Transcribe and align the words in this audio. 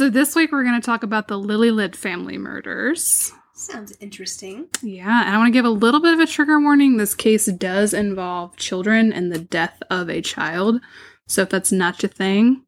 So 0.00 0.08
this 0.08 0.34
week 0.34 0.50
we're 0.50 0.64
going 0.64 0.80
to 0.80 0.86
talk 0.86 1.02
about 1.02 1.28
the 1.28 1.38
Lillelid 1.38 1.94
family 1.94 2.38
murders. 2.38 3.34
Sounds 3.52 3.94
interesting. 4.00 4.66
Yeah, 4.80 5.26
and 5.26 5.34
I 5.34 5.36
want 5.36 5.48
to 5.48 5.52
give 5.52 5.66
a 5.66 5.68
little 5.68 6.00
bit 6.00 6.14
of 6.14 6.20
a 6.20 6.26
trigger 6.26 6.58
warning. 6.58 6.96
This 6.96 7.14
case 7.14 7.44
does 7.44 7.92
involve 7.92 8.56
children 8.56 9.12
and 9.12 9.30
the 9.30 9.38
death 9.38 9.82
of 9.90 10.08
a 10.08 10.22
child. 10.22 10.80
So 11.28 11.42
if 11.42 11.50
that's 11.50 11.70
not 11.70 12.02
your 12.02 12.08
thing, 12.08 12.64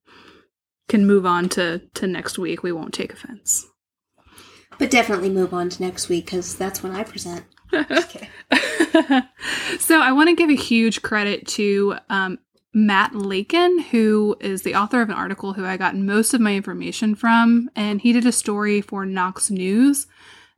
can 0.91 1.07
move 1.07 1.25
on 1.25 1.49
to 1.49 1.81
to 1.95 2.07
next 2.07 2.39
week. 2.39 2.63
We 2.63 2.71
won't 2.71 2.93
take 2.93 3.15
offense. 3.15 3.67
But 4.79 4.91
definitely 4.91 5.31
move 5.31 5.55
on 5.55 5.71
to 5.71 5.83
next 5.83 6.11
week 6.11 6.27
because 6.27 6.55
that's 6.55 6.83
when 6.83 6.95
I 6.95 7.03
present. 7.03 7.47
okay. 7.73 8.29
so 9.79 10.03
I 10.03 10.13
want 10.13 10.29
to 10.29 10.37
give 10.37 10.51
a 10.51 10.55
huge 10.55 11.01
credit 11.01 11.47
to 11.47 11.95
um, 12.11 12.41
Matt 12.75 13.15
Lakin, 13.15 13.81
who 13.91 14.37
is 14.41 14.63
the 14.63 14.75
author 14.75 15.03
of 15.03 15.11
an 15.11 15.15
article 15.15 15.53
who 15.53 15.65
I 15.65 15.77
got 15.77 15.95
most 15.95 16.33
of 16.33 16.41
my 16.41 16.55
information 16.55 17.15
from, 17.15 17.71
and 17.77 18.01
he 18.01 18.13
did 18.13 18.25
a 18.25 18.33
story 18.33 18.81
for 18.81 19.05
Knox 19.05 19.51
News, 19.51 20.07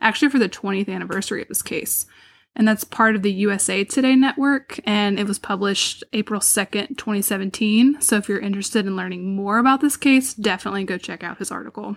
actually 0.01 0.29
for 0.29 0.39
the 0.39 0.49
20th 0.49 0.89
anniversary 0.89 1.43
of 1.43 1.49
this 1.49 1.63
case. 1.63 2.07
And 2.55 2.69
that's 2.69 2.85
part 2.85 3.17
of 3.17 3.23
the 3.23 3.33
USA 3.33 3.83
Today 3.83 4.15
network, 4.15 4.79
and 4.85 5.19
it 5.19 5.27
was 5.27 5.41
published 5.41 6.05
April 6.13 6.41
2nd, 6.41 6.97
2017. 6.97 8.01
So 8.01 8.17
if 8.17 8.29
you're 8.29 8.39
interested 8.39 8.87
in 8.87 8.95
learning 8.95 9.35
more 9.35 9.59
about 9.59 9.81
this 9.81 9.97
case, 9.97 10.35
definitely 10.35 10.85
go 10.85 10.97
check 10.97 11.25
out 11.25 11.39
his 11.39 11.51
article. 11.51 11.97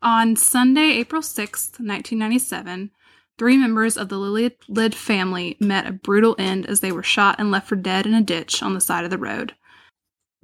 On 0.00 0.36
Sunday, 0.36 0.92
April 0.92 1.22
6th, 1.22 1.80
1997, 1.80 2.92
Three 3.36 3.56
members 3.56 3.96
of 3.96 4.08
the 4.08 4.16
Lillelid 4.16 4.94
family 4.94 5.56
met 5.58 5.86
a 5.86 5.92
brutal 5.92 6.36
end 6.38 6.66
as 6.66 6.80
they 6.80 6.92
were 6.92 7.02
shot 7.02 7.36
and 7.38 7.50
left 7.50 7.68
for 7.68 7.76
dead 7.76 8.06
in 8.06 8.14
a 8.14 8.22
ditch 8.22 8.62
on 8.62 8.74
the 8.74 8.80
side 8.80 9.04
of 9.04 9.10
the 9.10 9.18
road. 9.18 9.54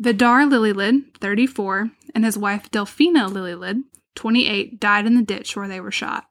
Vidar 0.00 0.44
Lillelid, 0.44 1.16
34, 1.20 1.90
and 2.14 2.24
his 2.24 2.36
wife 2.36 2.70
Delphina 2.70 3.28
Lillelid, 3.30 3.82
28, 4.16 4.80
died 4.80 5.06
in 5.06 5.14
the 5.14 5.22
ditch 5.22 5.54
where 5.54 5.68
they 5.68 5.80
were 5.80 5.92
shot. 5.92 6.26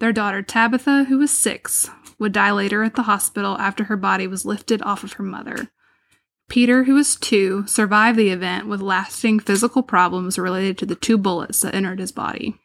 Their 0.00 0.12
daughter 0.12 0.42
Tabitha, 0.42 1.04
who 1.04 1.18
was 1.18 1.30
six, 1.30 1.88
would 2.18 2.32
die 2.32 2.50
later 2.50 2.82
at 2.82 2.94
the 2.94 3.02
hospital 3.02 3.56
after 3.58 3.84
her 3.84 3.96
body 3.96 4.26
was 4.26 4.44
lifted 4.44 4.82
off 4.82 5.04
of 5.04 5.14
her 5.14 5.22
mother. 5.22 5.68
Peter, 6.48 6.84
who 6.84 6.94
was 6.94 7.16
two, 7.16 7.66
survived 7.66 8.18
the 8.18 8.30
event 8.30 8.66
with 8.66 8.80
lasting 8.80 9.38
physical 9.38 9.82
problems 9.82 10.38
related 10.38 10.76
to 10.78 10.86
the 10.86 10.94
two 10.94 11.16
bullets 11.16 11.60
that 11.60 11.74
entered 11.74 12.00
his 12.00 12.12
body. 12.12 12.58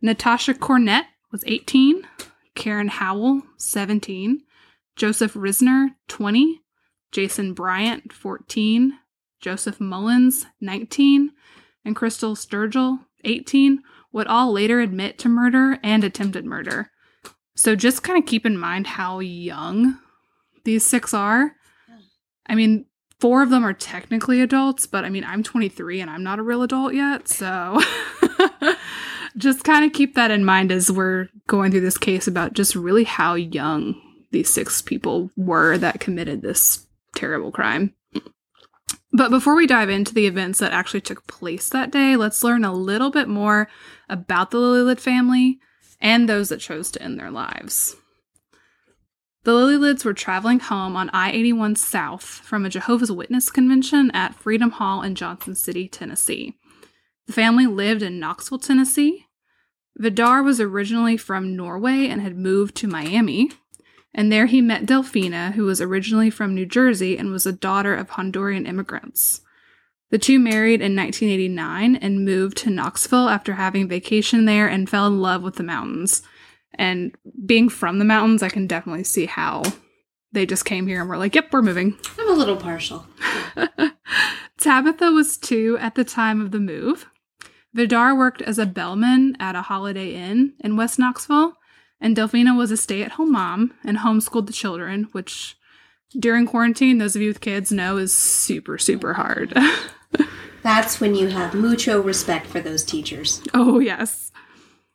Natasha 0.00 0.54
Cornett, 0.54 1.04
was 1.34 1.42
18, 1.48 2.06
Karen 2.54 2.86
Howell, 2.86 3.42
17, 3.56 4.42
Joseph 4.94 5.34
Risner, 5.34 5.88
20, 6.06 6.62
Jason 7.10 7.54
Bryant, 7.54 8.12
14, 8.12 8.92
Joseph 9.40 9.80
Mullins, 9.80 10.46
19, 10.60 11.32
and 11.84 11.96
Crystal 11.96 12.36
Sturgill, 12.36 13.00
18, 13.24 13.82
would 14.12 14.28
all 14.28 14.52
later 14.52 14.78
admit 14.78 15.18
to 15.18 15.28
murder 15.28 15.80
and 15.82 16.04
attempted 16.04 16.44
murder. 16.44 16.92
So 17.56 17.74
just 17.74 18.04
kind 18.04 18.16
of 18.16 18.26
keep 18.26 18.46
in 18.46 18.56
mind 18.56 18.86
how 18.86 19.18
young 19.18 19.98
these 20.62 20.86
six 20.86 21.12
are. 21.12 21.56
I 22.46 22.54
mean, 22.54 22.86
four 23.18 23.42
of 23.42 23.50
them 23.50 23.66
are 23.66 23.72
technically 23.72 24.40
adults, 24.40 24.86
but 24.86 25.04
I 25.04 25.10
mean, 25.10 25.24
I'm 25.24 25.42
23 25.42 26.00
and 26.00 26.08
I'm 26.08 26.22
not 26.22 26.38
a 26.38 26.44
real 26.44 26.62
adult 26.62 26.94
yet, 26.94 27.26
so 27.26 27.80
just 29.36 29.64
kind 29.64 29.84
of 29.84 29.92
keep 29.92 30.14
that 30.14 30.30
in 30.30 30.44
mind 30.44 30.70
as 30.70 30.90
we're 30.90 31.28
going 31.46 31.70
through 31.70 31.80
this 31.80 31.98
case 31.98 32.26
about 32.26 32.54
just 32.54 32.74
really 32.74 33.04
how 33.04 33.34
young 33.34 34.00
these 34.30 34.50
six 34.50 34.82
people 34.82 35.30
were 35.36 35.78
that 35.78 36.00
committed 36.00 36.42
this 36.42 36.86
terrible 37.14 37.52
crime. 37.52 37.94
But 39.12 39.30
before 39.30 39.54
we 39.54 39.68
dive 39.68 39.90
into 39.90 40.12
the 40.12 40.26
events 40.26 40.58
that 40.58 40.72
actually 40.72 41.00
took 41.00 41.26
place 41.28 41.68
that 41.68 41.92
day, 41.92 42.16
let's 42.16 42.42
learn 42.42 42.64
a 42.64 42.72
little 42.72 43.10
bit 43.10 43.28
more 43.28 43.68
about 44.08 44.50
the 44.50 44.58
Lillelid 44.58 44.98
family 44.98 45.60
and 46.00 46.28
those 46.28 46.48
that 46.48 46.60
chose 46.60 46.90
to 46.90 47.02
end 47.02 47.18
their 47.18 47.30
lives. 47.30 47.94
The 49.44 49.52
Lillelids 49.52 50.04
were 50.04 50.14
traveling 50.14 50.58
home 50.58 50.96
on 50.96 51.10
I 51.10 51.30
81 51.30 51.76
South 51.76 52.24
from 52.24 52.64
a 52.64 52.70
Jehovah's 52.70 53.12
Witness 53.12 53.50
convention 53.50 54.10
at 54.12 54.34
Freedom 54.34 54.70
Hall 54.70 55.02
in 55.02 55.14
Johnson 55.14 55.54
City, 55.54 55.86
Tennessee. 55.86 56.56
The 57.26 57.32
family 57.32 57.66
lived 57.66 58.02
in 58.02 58.20
Knoxville, 58.20 58.58
Tennessee. 58.58 59.26
Vidar 59.96 60.42
was 60.42 60.60
originally 60.60 61.16
from 61.16 61.56
Norway 61.56 62.08
and 62.08 62.20
had 62.20 62.36
moved 62.36 62.74
to 62.76 62.88
Miami, 62.88 63.50
and 64.14 64.30
there 64.30 64.46
he 64.46 64.60
met 64.60 64.86
Delphina, 64.86 65.52
who 65.52 65.64
was 65.64 65.80
originally 65.80 66.30
from 66.30 66.54
New 66.54 66.66
Jersey 66.66 67.16
and 67.16 67.30
was 67.30 67.46
a 67.46 67.52
daughter 67.52 67.94
of 67.94 68.10
Honduran 68.10 68.66
immigrants. 68.68 69.40
The 70.10 70.18
two 70.18 70.38
married 70.38 70.80
in 70.80 70.94
1989 70.94 71.96
and 71.96 72.24
moved 72.24 72.58
to 72.58 72.70
Knoxville 72.70 73.28
after 73.28 73.54
having 73.54 73.88
vacation 73.88 74.44
there 74.44 74.68
and 74.68 74.88
fell 74.88 75.06
in 75.06 75.20
love 75.20 75.42
with 75.42 75.56
the 75.56 75.64
mountains. 75.64 76.22
And 76.74 77.16
being 77.44 77.68
from 77.68 77.98
the 77.98 78.04
mountains, 78.04 78.42
I 78.42 78.48
can 78.48 78.66
definitely 78.66 79.04
see 79.04 79.26
how 79.26 79.62
they 80.30 80.46
just 80.46 80.64
came 80.64 80.86
here 80.86 81.00
and 81.00 81.08
were 81.08 81.16
like, 81.16 81.34
yep, 81.34 81.52
we're 81.52 81.62
moving. 81.62 81.98
I'm 82.18 82.30
a 82.30 82.34
little 82.34 82.56
partial. 82.56 83.06
Tabitha 84.58 85.10
was 85.10 85.36
two 85.36 85.76
at 85.80 85.94
the 85.94 86.04
time 86.04 86.40
of 86.40 86.52
the 86.52 86.60
move. 86.60 87.06
Vidar 87.74 88.14
worked 88.14 88.40
as 88.40 88.58
a 88.58 88.66
bellman 88.66 89.36
at 89.40 89.56
a 89.56 89.62
Holiday 89.62 90.14
Inn 90.14 90.54
in 90.60 90.76
West 90.76 90.98
Knoxville, 90.98 91.58
and 92.00 92.16
Delphina 92.16 92.56
was 92.56 92.70
a 92.70 92.76
stay 92.76 93.02
at 93.02 93.12
home 93.12 93.32
mom 93.32 93.74
and 93.84 93.98
homeschooled 93.98 94.46
the 94.46 94.52
children, 94.52 95.08
which 95.12 95.56
during 96.16 96.46
quarantine, 96.46 96.98
those 96.98 97.16
of 97.16 97.22
you 97.22 97.28
with 97.28 97.40
kids 97.40 97.72
know 97.72 97.96
is 97.96 98.12
super, 98.12 98.78
super 98.78 99.14
hard. 99.14 99.56
That's 100.62 101.00
when 101.00 101.14
you 101.14 101.28
have 101.28 101.54
mucho 101.54 102.00
respect 102.00 102.46
for 102.46 102.60
those 102.60 102.84
teachers. 102.84 103.42
Oh, 103.52 103.80
yes. 103.80 104.30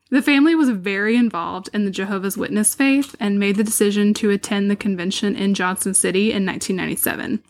The 0.10 0.22
family 0.22 0.56
was 0.56 0.70
very 0.70 1.16
involved 1.16 1.70
in 1.74 1.86
the 1.86 1.92
Jehovah's 1.92 2.38
Witness 2.38 2.74
faith 2.74 3.16
and 3.20 3.40
made 3.40 3.58
the 3.58 3.64
decision 3.64 4.14
to 4.16 4.32
attend 4.32 4.72
the 4.72 4.76
convention 4.76 5.36
in 5.36 5.54
Johnson 5.54 5.94
City 5.94 6.32
in 6.32 6.46
1997. 6.46 7.44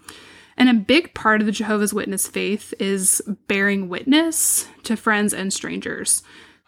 And 0.60 0.70
a 0.70 0.74
big 0.74 1.14
part 1.14 1.40
of 1.40 1.46
the 1.46 1.54
Jehovah's 1.54 1.94
Witness 1.94 2.28
faith 2.28 2.74
is 2.80 3.22
bearing 3.48 3.88
witness 3.88 4.68
to 4.84 4.98
friends 4.98 5.34
and 5.34 5.54
strangers. 5.54 6.22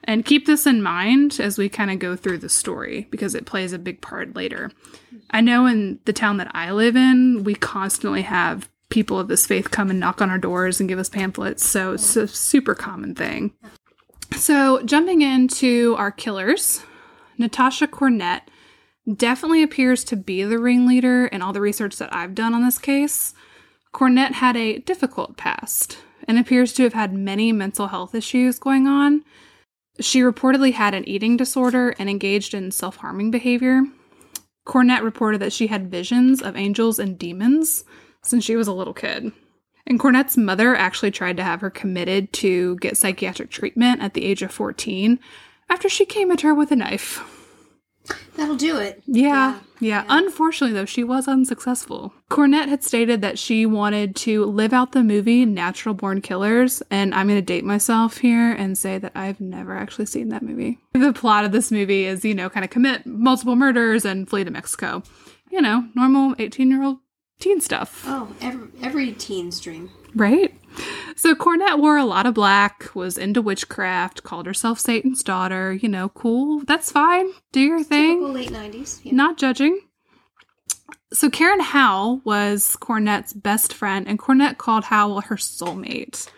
And 0.05 0.25
keep 0.25 0.45
this 0.45 0.65
in 0.65 0.81
mind 0.81 1.39
as 1.39 1.57
we 1.57 1.67
kind 1.69 1.91
of 1.91 1.99
go 1.99 2.15
through 2.15 2.39
the 2.39 2.49
story 2.49 3.07
because 3.11 3.35
it 3.35 3.45
plays 3.45 3.73
a 3.73 3.77
big 3.77 4.01
part 4.01 4.33
later. 4.33 4.71
I 5.29 5.41
know 5.41 5.65
in 5.65 5.99
the 6.05 6.13
town 6.13 6.37
that 6.37 6.49
I 6.55 6.71
live 6.71 6.95
in, 6.95 7.43
we 7.43 7.53
constantly 7.53 8.21
have 8.23 8.69
people 8.89 9.19
of 9.19 9.27
this 9.27 9.45
faith 9.45 9.71
come 9.71 9.89
and 9.89 9.99
knock 9.99 10.21
on 10.21 10.29
our 10.29 10.37
doors 10.37 10.79
and 10.79 10.89
give 10.89 10.97
us 10.97 11.09
pamphlets. 11.09 11.65
So 11.65 11.93
it's 11.93 12.15
a 12.15 12.27
super 12.27 12.73
common 12.73 13.13
thing. 13.13 13.53
So, 14.37 14.81
jumping 14.83 15.21
into 15.21 15.95
our 15.97 16.09
killers, 16.09 16.83
Natasha 17.37 17.85
Cornett 17.85 18.43
definitely 19.13 19.61
appears 19.61 20.05
to 20.05 20.15
be 20.15 20.43
the 20.43 20.57
ringleader 20.57 21.25
in 21.25 21.41
all 21.41 21.51
the 21.51 21.59
research 21.59 21.97
that 21.97 22.15
I've 22.15 22.33
done 22.33 22.53
on 22.53 22.63
this 22.63 22.77
case. 22.77 23.33
Cornett 23.93 24.33
had 24.33 24.55
a 24.55 24.79
difficult 24.79 25.37
past 25.37 25.97
and 26.27 26.37
appears 26.37 26.73
to 26.73 26.83
have 26.83 26.93
had 26.93 27.13
many 27.13 27.51
mental 27.51 27.87
health 27.87 28.15
issues 28.15 28.59
going 28.59 28.87
on. 28.87 29.23
She 29.99 30.21
reportedly 30.21 30.73
had 30.73 30.93
an 30.93 31.07
eating 31.07 31.35
disorder 31.37 31.93
and 31.99 32.09
engaged 32.09 32.53
in 32.53 32.71
self 32.71 32.97
harming 32.97 33.31
behavior. 33.31 33.83
Cornett 34.65 35.03
reported 35.03 35.41
that 35.41 35.53
she 35.53 35.67
had 35.67 35.91
visions 35.91 36.41
of 36.41 36.55
angels 36.55 36.99
and 36.99 37.17
demons 37.17 37.83
since 38.21 38.45
she 38.45 38.55
was 38.55 38.67
a 38.67 38.73
little 38.73 38.93
kid. 38.93 39.31
And 39.87 39.99
Cornett's 39.99 40.37
mother 40.37 40.75
actually 40.75 41.11
tried 41.11 41.37
to 41.37 41.43
have 41.43 41.61
her 41.61 41.69
committed 41.71 42.31
to 42.33 42.77
get 42.77 42.97
psychiatric 42.97 43.49
treatment 43.49 44.01
at 44.01 44.13
the 44.13 44.23
age 44.23 44.41
of 44.43 44.51
14 44.51 45.19
after 45.69 45.89
she 45.89 46.05
came 46.05 46.31
at 46.31 46.41
her 46.41 46.53
with 46.53 46.71
a 46.71 46.75
knife. 46.75 47.40
That'll 48.35 48.55
do 48.55 48.77
it. 48.77 49.03
Yeah, 49.05 49.27
yeah, 49.27 49.59
yeah. 49.79 50.05
Unfortunately, 50.09 50.73
though, 50.73 50.85
she 50.85 51.03
was 51.03 51.27
unsuccessful. 51.27 52.13
Cornett 52.29 52.69
had 52.69 52.83
stated 52.83 53.21
that 53.21 53.37
she 53.37 53.65
wanted 53.65 54.15
to 54.17 54.45
live 54.45 54.73
out 54.73 54.93
the 54.93 55.03
movie 55.03 55.45
Natural 55.45 55.93
Born 55.93 56.21
Killers, 56.21 56.81
and 56.89 57.13
I'm 57.13 57.27
going 57.27 57.37
to 57.39 57.45
date 57.45 57.63
myself 57.65 58.17
here 58.17 58.51
and 58.53 58.77
say 58.77 58.97
that 58.97 59.11
I've 59.15 59.39
never 59.39 59.75
actually 59.75 60.05
seen 60.07 60.29
that 60.29 60.41
movie. 60.43 60.79
The 60.93 61.13
plot 61.13 61.45
of 61.45 61.51
this 61.51 61.71
movie 61.71 62.05
is, 62.05 62.23
you 62.25 62.33
know, 62.33 62.49
kind 62.49 62.63
of 62.63 62.69
commit 62.69 63.05
multiple 63.05 63.55
murders 63.55 64.05
and 64.05 64.29
flee 64.29 64.43
to 64.43 64.51
Mexico. 64.51 65.03
You 65.51 65.61
know, 65.61 65.87
normal 65.95 66.35
18 66.39 66.71
year 66.71 66.83
old 66.83 66.99
teen 67.39 67.59
stuff. 67.59 68.03
Oh, 68.05 68.33
every, 68.39 68.67
every 68.81 69.11
teen's 69.11 69.59
dream. 69.59 69.89
Right? 70.15 70.53
So 71.15 71.35
Cornett 71.35 71.79
wore 71.79 71.97
a 71.97 72.05
lot 72.05 72.25
of 72.25 72.33
black, 72.33 72.95
was 72.95 73.17
into 73.17 73.41
witchcraft, 73.41 74.23
called 74.23 74.45
herself 74.45 74.79
Satan's 74.79 75.23
daughter. 75.23 75.73
You 75.73 75.89
know, 75.89 76.09
cool. 76.09 76.61
That's 76.65 76.91
fine. 76.91 77.27
Do 77.51 77.59
your 77.59 77.83
thing. 77.83 78.19
Typical 78.19 78.33
late 78.33 78.49
90s. 78.49 79.01
Yeah. 79.03 79.13
Not 79.13 79.37
judging. 79.37 79.81
So 81.13 81.29
Karen 81.29 81.59
Howell 81.59 82.21
was 82.23 82.77
Cornett's 82.79 83.33
best 83.33 83.73
friend, 83.73 84.07
and 84.07 84.17
Cornett 84.17 84.57
called 84.57 84.85
Howell 84.85 85.21
her 85.21 85.35
soulmate, 85.35 86.29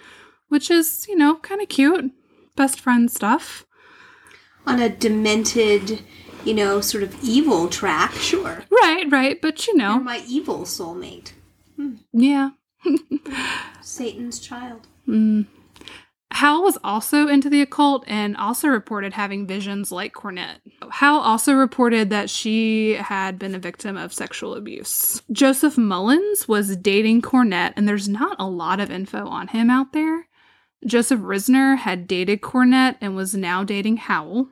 which 0.50 0.72
is, 0.72 1.06
you 1.08 1.16
know, 1.16 1.36
kind 1.36 1.62
of 1.62 1.70
cute. 1.70 2.12
Best 2.56 2.80
friend 2.80 3.10
stuff. 3.12 3.66
On 4.66 4.80
a 4.80 4.90
demented, 4.90 6.02
you 6.44 6.54
know, 6.54 6.82
sort 6.82 7.04
of 7.04 7.24
evil 7.24 7.68
track, 7.68 8.14
sure. 8.14 8.64
Right, 8.72 9.06
right. 9.12 9.40
But, 9.42 9.68
you 9.68 9.74
You're 9.74 9.84
know, 9.84 10.00
my 10.00 10.24
evil 10.28 10.62
soulmate. 10.62 11.34
Hmm. 11.76 11.96
yeah. 12.12 12.52
Satan's 13.82 14.40
child. 14.40 14.88
Mm. 15.08 15.48
Howell 16.34 16.64
was 16.64 16.80
also 16.84 17.28
into 17.28 17.48
the 17.48 17.62
occult 17.62 18.04
and 18.08 18.36
also 18.36 18.68
reported 18.68 19.14
having 19.14 19.46
visions 19.46 19.92
like 19.92 20.14
Cornett. 20.14 20.58
Howell 20.90 21.22
also 21.22 21.54
reported 21.54 22.10
that 22.10 22.30
she 22.30 22.96
had 22.96 23.38
been 23.38 23.54
a 23.54 23.60
victim 23.60 23.96
of 23.98 24.14
sexual 24.14 24.56
abuse. 24.56 25.22
Joseph 25.32 25.78
Mullins 25.78 26.48
was 26.48 26.76
dating 26.76 27.22
Cornett, 27.22 27.74
and 27.76 27.88
there's 27.88 28.10
not 28.10 28.36
a 28.40 28.50
lot 28.50 28.80
of 28.80 28.90
info 28.90 29.28
on 29.28 29.50
him 29.50 29.70
out 29.70 29.94
there. 29.94 30.28
Joseph 30.86 31.20
Risner 31.20 31.78
had 31.78 32.08
dated 32.08 32.42
Cornett 32.42 32.98
and 33.00 33.16
was 33.16 33.36
now 33.36 33.64
dating 33.64 33.98
Howell. 33.98 34.50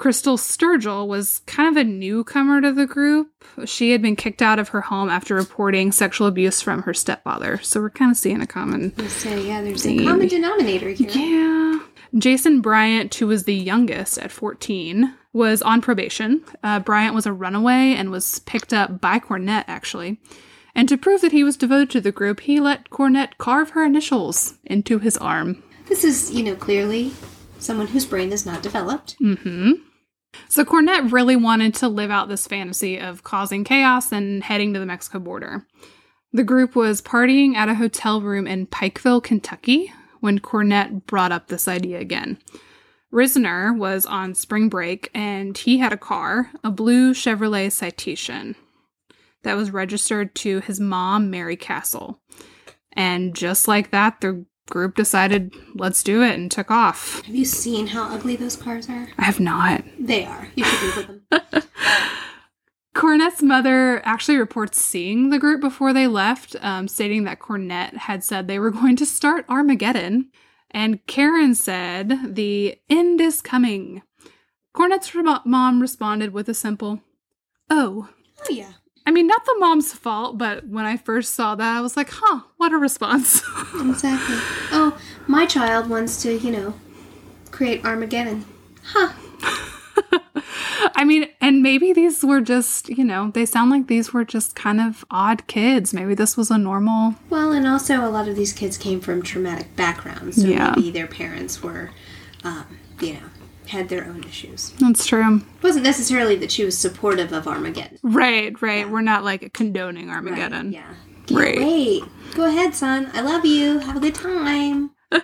Crystal 0.00 0.38
Sturgill 0.38 1.06
was 1.06 1.42
kind 1.44 1.68
of 1.68 1.76
a 1.76 1.84
newcomer 1.84 2.62
to 2.62 2.72
the 2.72 2.86
group. 2.86 3.28
She 3.66 3.90
had 3.90 4.00
been 4.00 4.16
kicked 4.16 4.40
out 4.40 4.58
of 4.58 4.70
her 4.70 4.80
home 4.80 5.10
after 5.10 5.34
reporting 5.34 5.92
sexual 5.92 6.26
abuse 6.26 6.62
from 6.62 6.84
her 6.84 6.94
stepfather. 6.94 7.58
So 7.62 7.80
we're 7.82 7.90
kind 7.90 8.10
of 8.10 8.16
seeing 8.16 8.40
a 8.40 8.46
common 8.46 8.96
So, 9.10 9.28
yeah, 9.36 9.60
there's 9.60 9.82
Theme. 9.82 10.00
a 10.00 10.04
common 10.10 10.28
denominator 10.28 10.88
here. 10.88 11.10
yeah. 11.10 11.80
Jason 12.16 12.62
Bryant, 12.62 13.14
who 13.14 13.26
was 13.26 13.44
the 13.44 13.54
youngest 13.54 14.16
at 14.16 14.32
14, 14.32 15.14
was 15.34 15.60
on 15.60 15.82
probation. 15.82 16.42
Uh, 16.64 16.80
Bryant 16.80 17.14
was 17.14 17.26
a 17.26 17.32
runaway 17.34 17.92
and 17.92 18.10
was 18.10 18.38
picked 18.38 18.72
up 18.72 19.02
by 19.02 19.18
Cornett, 19.18 19.64
actually. 19.68 20.18
And 20.74 20.88
to 20.88 20.96
prove 20.96 21.20
that 21.20 21.32
he 21.32 21.44
was 21.44 21.58
devoted 21.58 21.90
to 21.90 22.00
the 22.00 22.10
group, 22.10 22.40
he 22.40 22.58
let 22.58 22.88
Cornett 22.88 23.36
carve 23.36 23.70
her 23.70 23.84
initials 23.84 24.54
into 24.64 24.98
his 24.98 25.18
arm. 25.18 25.62
This 25.88 26.04
is, 26.04 26.30
you 26.30 26.42
know, 26.42 26.54
clearly 26.56 27.12
someone 27.58 27.88
whose 27.88 28.06
brain 28.06 28.32
is 28.32 28.46
not 28.46 28.62
developed. 28.62 29.16
hmm 29.18 29.72
So 30.48 30.64
Cornett 30.64 31.12
really 31.12 31.36
wanted 31.36 31.74
to 31.74 31.88
live 31.88 32.10
out 32.10 32.28
this 32.28 32.46
fantasy 32.46 32.98
of 32.98 33.22
causing 33.22 33.64
chaos 33.64 34.12
and 34.12 34.42
heading 34.42 34.72
to 34.74 34.80
the 34.80 34.86
Mexico 34.86 35.18
border. 35.18 35.66
The 36.32 36.44
group 36.44 36.76
was 36.76 37.02
partying 37.02 37.54
at 37.54 37.68
a 37.68 37.74
hotel 37.74 38.20
room 38.20 38.46
in 38.46 38.66
Pikeville, 38.66 39.22
Kentucky, 39.22 39.92
when 40.20 40.38
Cornett 40.38 41.06
brought 41.06 41.32
up 41.32 41.48
this 41.48 41.66
idea 41.66 41.98
again. 41.98 42.38
Risner 43.12 43.76
was 43.76 44.06
on 44.06 44.34
spring 44.34 44.68
break 44.68 45.10
and 45.12 45.58
he 45.58 45.78
had 45.78 45.92
a 45.92 45.96
car, 45.96 46.50
a 46.62 46.70
blue 46.70 47.12
Chevrolet 47.12 47.72
Citation, 47.72 48.54
that 49.42 49.56
was 49.56 49.72
registered 49.72 50.34
to 50.36 50.60
his 50.60 50.78
mom, 50.78 51.30
Mary 51.30 51.56
Castle. 51.56 52.20
And 52.92 53.34
just 53.34 53.66
like 53.66 53.90
that, 53.90 54.20
the 54.20 54.44
group 54.68 54.94
decided, 54.96 55.54
let's 55.74 56.02
do 56.02 56.22
it, 56.22 56.34
and 56.34 56.50
took 56.50 56.70
off. 56.70 57.24
Have 57.24 57.34
you 57.34 57.44
seen 57.44 57.88
how 57.88 58.14
ugly 58.14 58.36
those 58.36 58.56
cars 58.56 58.88
are? 58.88 59.08
I 59.18 59.24
have 59.24 59.40
not. 59.40 59.84
They 59.98 60.24
are. 60.24 60.48
You 60.54 60.64
should 60.64 60.94
Google 60.94 61.20
them. 61.30 61.62
Cornett's 62.94 63.42
mother 63.42 64.04
actually 64.04 64.36
reports 64.36 64.80
seeing 64.80 65.30
the 65.30 65.38
group 65.38 65.60
before 65.60 65.92
they 65.92 66.06
left, 66.06 66.56
um, 66.60 66.88
stating 66.88 67.24
that 67.24 67.38
Cornett 67.38 67.96
had 67.96 68.22
said 68.24 68.46
they 68.46 68.58
were 68.58 68.70
going 68.80 68.96
to 68.96 69.06
start 69.06 69.46
Armageddon. 69.48 70.30
And 70.70 71.04
Karen 71.06 71.54
said, 71.54 72.34
The 72.34 72.78
end 72.88 73.20
is 73.20 73.42
coming. 73.42 74.02
Cornett's 74.76 75.12
mom 75.44 75.80
responded 75.80 76.32
with 76.32 76.48
a 76.48 76.54
simple, 76.54 77.00
Oh. 77.68 78.08
Oh, 78.42 78.50
yeah. 78.50 78.72
I 79.10 79.12
mean, 79.12 79.26
not 79.26 79.44
the 79.44 79.56
mom's 79.58 79.92
fault, 79.92 80.38
but 80.38 80.68
when 80.68 80.84
I 80.84 80.96
first 80.96 81.34
saw 81.34 81.56
that, 81.56 81.76
I 81.76 81.80
was 81.80 81.96
like, 81.96 82.10
huh, 82.12 82.42
what 82.58 82.72
a 82.72 82.76
response. 82.76 83.42
Exactly. 83.80 84.36
Oh, 84.70 84.96
my 85.26 85.46
child 85.46 85.90
wants 85.90 86.22
to, 86.22 86.38
you 86.38 86.52
know, 86.52 86.74
create 87.50 87.84
Armageddon. 87.84 88.44
Huh. 88.84 89.12
I 90.94 91.02
mean, 91.04 91.26
and 91.40 91.60
maybe 91.60 91.92
these 91.92 92.22
were 92.24 92.40
just, 92.40 92.88
you 92.88 93.02
know, 93.02 93.32
they 93.32 93.44
sound 93.46 93.72
like 93.72 93.88
these 93.88 94.12
were 94.12 94.24
just 94.24 94.54
kind 94.54 94.80
of 94.80 95.04
odd 95.10 95.44
kids. 95.48 95.92
Maybe 95.92 96.14
this 96.14 96.36
was 96.36 96.48
a 96.52 96.56
normal. 96.56 97.16
Well, 97.30 97.50
and 97.50 97.66
also 97.66 98.04
a 98.04 98.10
lot 98.10 98.28
of 98.28 98.36
these 98.36 98.52
kids 98.52 98.78
came 98.78 99.00
from 99.00 99.22
traumatic 99.22 99.74
backgrounds, 99.74 100.40
so 100.40 100.46
Yeah. 100.46 100.74
maybe 100.76 100.92
their 100.92 101.08
parents 101.08 101.64
were, 101.64 101.90
um, 102.44 102.78
you 103.00 103.14
know, 103.14 103.20
had 103.70 103.88
their 103.88 104.04
own 104.06 104.22
issues. 104.24 104.70
That's 104.78 105.06
true. 105.06 105.38
It 105.38 105.62
wasn't 105.62 105.84
necessarily 105.84 106.36
that 106.36 106.52
she 106.52 106.64
was 106.64 106.76
supportive 106.78 107.32
of 107.32 107.48
Armageddon. 107.48 107.98
Right, 108.02 108.60
right. 108.62 108.88
We're 108.88 109.00
not 109.00 109.24
like 109.24 109.52
condoning 109.52 110.10
Armageddon. 110.10 110.66
Right, 110.66 110.74
yeah. 110.74 110.94
Can't 111.26 111.40
Right. 111.40 111.58
wait. 111.58 112.04
Go 112.34 112.44
ahead, 112.46 112.74
son. 112.74 113.10
I 113.14 113.20
love 113.22 113.44
you. 113.44 113.78
Have 113.80 113.96
a 113.96 114.00
good 114.00 114.14
time. 114.14 114.90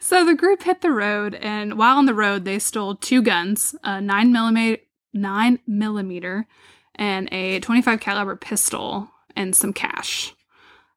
So 0.00 0.24
the 0.24 0.34
group 0.34 0.62
hit 0.62 0.80
the 0.80 0.92
road, 0.92 1.34
and 1.34 1.76
while 1.76 1.96
on 1.98 2.06
the 2.06 2.14
road, 2.14 2.44
they 2.44 2.58
stole 2.60 2.94
two 2.94 3.20
guns: 3.20 3.74
a 3.82 4.00
nine 4.00 4.32
millimeter, 4.32 4.80
nine 5.12 5.58
millimeter, 5.66 6.46
and 6.94 7.28
a 7.32 7.58
twenty-five 7.60 8.00
caliber 8.00 8.36
pistol, 8.36 9.10
and 9.36 9.54
some 9.56 9.72
cash. 9.72 10.34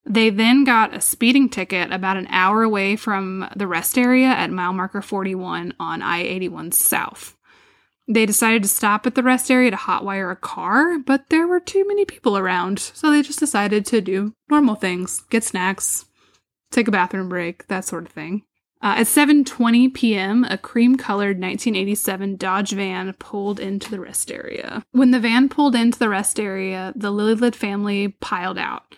They 0.06 0.30
then 0.30 0.64
got 0.64 0.96
a 0.96 1.02
speeding 1.02 1.50
ticket 1.50 1.92
about 1.92 2.18
an 2.18 2.28
hour 2.30 2.64
away 2.64 2.96
from 2.96 3.48
the 3.56 3.68
rest 3.68 3.98
area 3.98 4.28
at 4.28 4.50
mile 4.50 4.74
marker 4.74 5.02
41 5.02 5.74
on 5.80 6.02
I 6.02 6.22
81 6.22 6.72
South. 6.72 7.38
They 8.08 8.26
decided 8.26 8.64
to 8.64 8.70
stop 8.70 9.06
at 9.06 9.16
the 9.16 9.24
rest 9.24 9.50
area 9.52 9.72
to 9.72 9.78
hotwire 9.78 10.32
a 10.32 10.36
car, 10.36 10.98
but 11.00 11.30
there 11.30 11.48
were 11.48 11.60
too 11.60 11.88
many 11.88 12.04
people 12.04 12.38
around, 12.38 12.80
so 12.80 13.12
they 13.12 13.22
just 13.22 13.40
decided 13.40 13.86
to 13.86 14.02
do 14.02 14.34
normal 14.50 14.76
things 14.76 15.22
get 15.30 15.44
snacks, 15.44 16.06
take 16.72 16.88
a 16.88 16.92
bathroom 16.92 17.30
break, 17.30 17.68
that 17.68 17.86
sort 17.86 18.06
of 18.06 18.12
thing. 18.12 18.44
Uh, 18.84 18.96
at 18.98 19.08
7:20 19.08 19.94
p.m., 19.94 20.44
a 20.46 20.58
cream-colored 20.58 21.40
1987 21.40 22.36
Dodge 22.36 22.72
van 22.72 23.14
pulled 23.14 23.60
into 23.60 23.92
the 23.92 24.00
rest 24.00 24.32
area. 24.32 24.84
When 24.92 25.12
the 25.12 25.20
van 25.20 25.50
pulled 25.50 25.76
into 25.76 26.00
the 26.00 26.10
rest 26.10 26.40
area, 26.40 26.92
the 26.96 27.12
Lillelid 27.12 27.54
family 27.54 28.10
piled 28.20 28.58
out. 28.58 28.96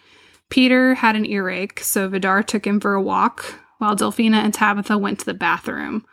Peter 0.53 0.93
had 0.93 1.15
an 1.15 1.25
earache, 1.25 1.79
so 1.79 2.07
Vidar 2.07 2.43
took 2.43 2.67
him 2.67 2.79
for 2.79 2.93
a 2.93 3.01
walk, 3.01 3.59
while 3.79 3.95
Delphina 3.95 4.37
and 4.37 4.53
Tabitha 4.53 4.99
went 4.99 5.17
to 5.17 5.25
the 5.25 5.33
bathroom. 5.33 6.05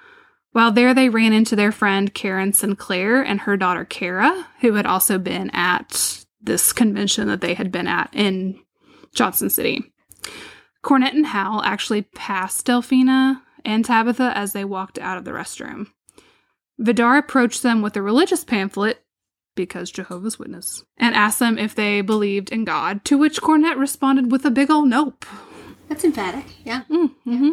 While 0.53 0.73
there, 0.73 0.95
they 0.95 1.11
ran 1.11 1.35
into 1.35 1.55
their 1.55 1.71
friend 1.71 2.15
Karen 2.15 2.55
Sinclair 2.55 3.21
and 3.21 3.41
her 3.41 3.59
daughter 3.59 3.85
Kara, 3.85 4.49
who 4.63 4.73
had 4.73 4.87
also 4.87 5.19
been 5.19 5.51
at 5.51 6.25
this 6.41 6.73
convention 6.73 7.29
that 7.29 7.43
they 7.43 7.53
had 7.53 7.71
been 7.71 7.87
at 7.87 8.09
in 8.15 8.59
Johnson 9.15 9.51
City. 9.51 9.93
Cornett 10.83 11.13
and 11.13 11.27
Howell 11.27 11.63
actually 11.63 12.01
passed 12.01 12.65
Delphina 12.65 13.43
and 13.67 13.85
Tabitha 13.85 14.33
as 14.35 14.55
they 14.55 14.65
walked 14.65 14.99
out 14.99 15.19
of 15.19 15.27
the 15.27 15.33
restroom. 15.33 15.89
Vidar 16.79 17.19
approached 17.19 17.63
them 17.63 17.83
with 17.83 17.95
a 17.95 18.01
religious 18.01 18.43
pamphlet, 18.43 19.05
because 19.65 19.91
Jehovah's 19.91 20.39
Witness, 20.39 20.85
and 20.97 21.15
asked 21.15 21.39
them 21.39 21.59
if 21.59 21.75
they 21.75 22.01
believed 22.01 22.51
in 22.51 22.65
God, 22.65 23.05
to 23.05 23.19
which 23.19 23.43
Cornett 23.43 23.79
responded 23.79 24.31
with 24.31 24.45
a 24.45 24.51
big 24.51 24.71
ol' 24.71 24.87
nope. 24.87 25.25
That's 25.89 26.05
emphatic. 26.05 26.45
Yeah. 26.65 26.83
Mm-hmm. 26.91 27.51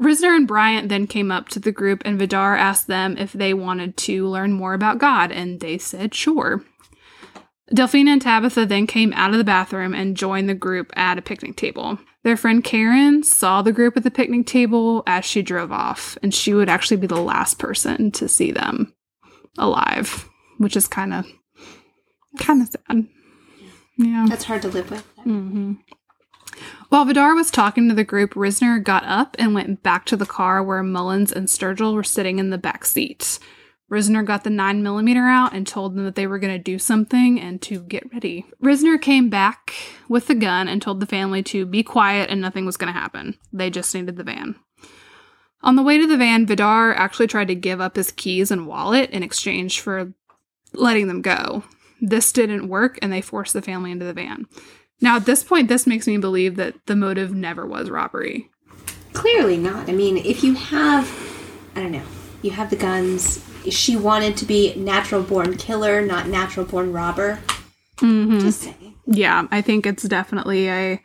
Risner 0.00 0.34
and 0.34 0.48
Bryant 0.48 0.88
then 0.88 1.06
came 1.06 1.30
up 1.30 1.48
to 1.50 1.60
the 1.60 1.72
group, 1.72 2.02
and 2.04 2.18
Vidar 2.18 2.56
asked 2.56 2.86
them 2.86 3.16
if 3.18 3.32
they 3.32 3.52
wanted 3.52 3.96
to 3.98 4.26
learn 4.26 4.52
more 4.52 4.74
about 4.74 4.98
God, 4.98 5.30
and 5.30 5.60
they 5.60 5.78
said 5.78 6.14
sure. 6.14 6.64
Delphina 7.72 8.08
and 8.08 8.22
Tabitha 8.22 8.66
then 8.66 8.86
came 8.86 9.12
out 9.14 9.32
of 9.32 9.38
the 9.38 9.44
bathroom 9.44 9.94
and 9.94 10.16
joined 10.16 10.48
the 10.48 10.54
group 10.54 10.92
at 10.96 11.18
a 11.18 11.22
picnic 11.22 11.56
table. 11.56 11.98
Their 12.24 12.36
friend 12.36 12.62
Karen 12.62 13.22
saw 13.22 13.62
the 13.62 13.72
group 13.72 13.96
at 13.96 14.04
the 14.04 14.10
picnic 14.10 14.46
table 14.46 15.02
as 15.06 15.24
she 15.24 15.42
drove 15.42 15.72
off, 15.72 16.16
and 16.22 16.34
she 16.34 16.54
would 16.54 16.68
actually 16.68 16.98
be 16.98 17.06
the 17.06 17.20
last 17.20 17.58
person 17.58 18.10
to 18.12 18.28
see 18.28 18.52
them 18.52 18.94
alive, 19.58 20.28
which 20.58 20.76
is 20.76 20.86
kind 20.86 21.12
of 21.12 21.26
kind 22.38 22.62
of 22.62 22.68
sad. 22.68 23.06
Yeah. 23.96 24.26
That's 24.28 24.44
hard 24.44 24.62
to 24.62 24.68
live 24.68 24.90
with. 24.90 25.04
hmm 25.22 25.74
While 26.88 27.04
Vidar 27.04 27.34
was 27.34 27.50
talking 27.50 27.88
to 27.88 27.94
the 27.94 28.04
group, 28.04 28.34
Risner 28.34 28.82
got 28.82 29.04
up 29.04 29.36
and 29.38 29.54
went 29.54 29.82
back 29.82 30.06
to 30.06 30.16
the 30.16 30.26
car 30.26 30.62
where 30.62 30.82
Mullins 30.82 31.32
and 31.32 31.48
Sturgill 31.48 31.94
were 31.94 32.04
sitting 32.04 32.38
in 32.38 32.50
the 32.50 32.58
back 32.58 32.84
seat. 32.84 33.38
Risner 33.90 34.24
got 34.24 34.42
the 34.42 34.50
9mm 34.50 35.16
out 35.30 35.52
and 35.52 35.66
told 35.66 35.94
them 35.94 36.04
that 36.06 36.14
they 36.14 36.26
were 36.26 36.38
going 36.38 36.54
to 36.54 36.58
do 36.58 36.78
something 36.78 37.38
and 37.38 37.60
to 37.60 37.80
get 37.80 38.10
ready. 38.10 38.46
Risner 38.62 39.00
came 39.00 39.28
back 39.28 39.74
with 40.08 40.28
the 40.28 40.34
gun 40.34 40.66
and 40.66 40.80
told 40.80 40.98
the 40.98 41.06
family 41.06 41.42
to 41.44 41.66
be 41.66 41.82
quiet 41.82 42.30
and 42.30 42.40
nothing 42.40 42.64
was 42.64 42.78
going 42.78 42.90
to 42.90 42.98
happen. 42.98 43.36
They 43.52 43.68
just 43.68 43.94
needed 43.94 44.16
the 44.16 44.24
van. 44.24 44.54
On 45.60 45.76
the 45.76 45.82
way 45.82 45.98
to 45.98 46.06
the 46.06 46.16
van, 46.16 46.46
Vidar 46.46 46.94
actually 46.94 47.26
tried 47.26 47.48
to 47.48 47.54
give 47.54 47.82
up 47.82 47.96
his 47.96 48.10
keys 48.10 48.50
and 48.50 48.66
wallet 48.66 49.10
in 49.10 49.22
exchange 49.22 49.80
for 49.80 50.14
letting 50.72 51.06
them 51.06 51.20
go. 51.20 51.62
This 52.02 52.32
didn't 52.32 52.68
work 52.68 52.98
and 53.00 53.12
they 53.12 53.20
forced 53.20 53.52
the 53.52 53.62
family 53.62 53.92
into 53.92 54.04
the 54.04 54.12
van. 54.12 54.46
Now, 55.00 55.16
at 55.16 55.24
this 55.24 55.42
point, 55.42 55.68
this 55.68 55.86
makes 55.86 56.06
me 56.06 56.18
believe 56.18 56.56
that 56.56 56.74
the 56.86 56.96
motive 56.96 57.32
never 57.32 57.64
was 57.64 57.88
robbery. 57.88 58.50
Clearly 59.12 59.56
not. 59.56 59.88
I 59.88 59.92
mean, 59.92 60.16
if 60.16 60.42
you 60.42 60.54
have, 60.54 61.10
I 61.76 61.80
don't 61.80 61.92
know, 61.92 62.02
you 62.42 62.50
have 62.50 62.70
the 62.70 62.76
guns. 62.76 63.44
She 63.70 63.96
wanted 63.96 64.36
to 64.38 64.44
be 64.44 64.74
natural 64.74 65.22
born 65.22 65.56
killer, 65.56 66.02
not 66.02 66.26
natural 66.26 66.66
born 66.66 66.92
robber. 66.92 67.38
Mm-hmm. 67.98 68.40
Just 68.40 68.62
saying. 68.62 68.96
Yeah, 69.06 69.46
I 69.50 69.60
think 69.60 69.86
it's 69.86 70.02
definitely 70.02 70.68
a, 70.68 71.00